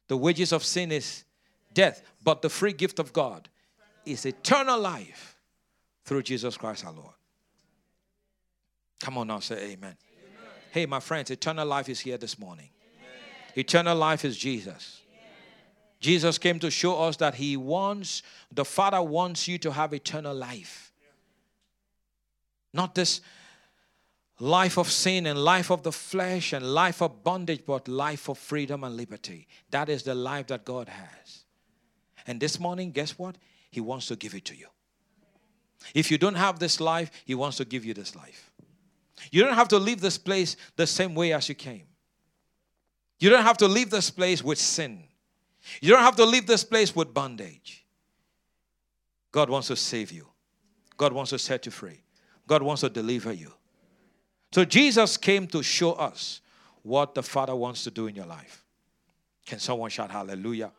The 0.09 0.15
wages 0.15 0.51
of 0.51 0.63
sin 0.63 0.91
is 0.91 1.23
death, 1.73 2.03
but 2.23 2.43
the 2.43 2.49
free 2.49 2.71
gift 2.71 2.99
of 2.99 3.13
God 3.13 3.49
is 4.05 4.27
eternal 4.27 4.79
life 4.79 5.39
through 6.05 6.21
Jesus 6.21 6.55
Christ 6.55 6.85
our 6.85 6.93
Lord. 6.93 7.15
Come 8.99 9.17
on 9.17 9.25
now, 9.25 9.39
say 9.39 9.55
amen. 9.55 9.75
amen. 9.75 9.97
Hey, 10.69 10.85
my 10.85 10.99
friends, 10.99 11.31
eternal 11.31 11.67
life 11.67 11.89
is 11.89 11.99
here 11.99 12.19
this 12.19 12.37
morning. 12.37 12.69
Eternal 13.57 13.97
life 13.97 14.23
is 14.23 14.37
Jesus. 14.37 15.01
Jesus 15.99 16.37
came 16.37 16.59
to 16.59 16.69
show 16.69 17.01
us 17.01 17.17
that 17.17 17.33
He 17.35 17.57
wants, 17.57 18.21
the 18.51 18.63
Father 18.63 19.01
wants 19.01 19.47
you 19.47 19.57
to 19.57 19.71
have 19.71 19.93
eternal 19.93 20.35
life. 20.35 20.93
Not 22.71 22.93
this 22.93 23.19
life 24.39 24.77
of 24.77 24.91
sin 24.91 25.25
and 25.25 25.39
life 25.39 25.71
of 25.71 25.81
the 25.81 25.91
flesh 25.91 26.53
and 26.53 26.63
life 26.71 27.01
of 27.01 27.23
bondage, 27.23 27.63
but 27.65 27.87
life 27.87 28.29
of 28.29 28.37
freedom 28.37 28.83
and 28.83 28.95
liberty. 28.95 29.47
That 29.71 29.89
is 29.89 30.03
the 30.03 30.13
life 30.13 30.45
that 30.47 30.63
God 30.63 30.87
has. 30.87 31.45
And 32.27 32.39
this 32.39 32.59
morning, 32.59 32.91
guess 32.91 33.17
what? 33.17 33.39
He 33.71 33.81
wants 33.81 34.05
to 34.09 34.15
give 34.15 34.35
it 34.35 34.45
to 34.45 34.55
you. 34.55 34.67
If 35.95 36.11
you 36.11 36.19
don't 36.19 36.35
have 36.35 36.59
this 36.59 36.79
life, 36.79 37.09
He 37.25 37.33
wants 37.33 37.57
to 37.57 37.65
give 37.65 37.83
you 37.83 37.95
this 37.95 38.15
life. 38.15 38.51
You 39.31 39.43
don't 39.43 39.55
have 39.55 39.69
to 39.69 39.79
leave 39.79 40.01
this 40.01 40.19
place 40.19 40.57
the 40.75 40.85
same 40.85 41.15
way 41.15 41.33
as 41.33 41.49
you 41.49 41.55
came. 41.55 41.87
You 43.19 43.29
don't 43.29 43.43
have 43.43 43.57
to 43.57 43.67
leave 43.67 43.89
this 43.89 44.09
place 44.09 44.43
with 44.43 44.57
sin. 44.57 45.03
You 45.81 45.91
don't 45.91 46.03
have 46.03 46.15
to 46.17 46.25
leave 46.25 46.47
this 46.47 46.63
place 46.63 46.95
with 46.95 47.13
bondage. 47.13 47.85
God 49.31 49.49
wants 49.49 49.67
to 49.67 49.75
save 49.75 50.11
you. 50.11 50.27
God 50.97 51.13
wants 51.13 51.31
to 51.31 51.39
set 51.39 51.65
you 51.65 51.71
free. 51.71 52.01
God 52.47 52.61
wants 52.61 52.81
to 52.81 52.89
deliver 52.89 53.33
you. 53.33 53.51
So 54.51 54.63
Jesus 54.63 55.17
came 55.17 55.47
to 55.47 55.61
show 55.61 55.93
us 55.93 56.41
what 56.81 57.13
the 57.13 57.23
Father 57.23 57.55
wants 57.55 57.83
to 57.83 57.91
do 57.91 58.07
in 58.07 58.15
your 58.15 58.25
life. 58.25 58.63
Can 59.45 59.59
someone 59.59 59.89
shout 59.89 60.11
hallelujah? 60.11 60.71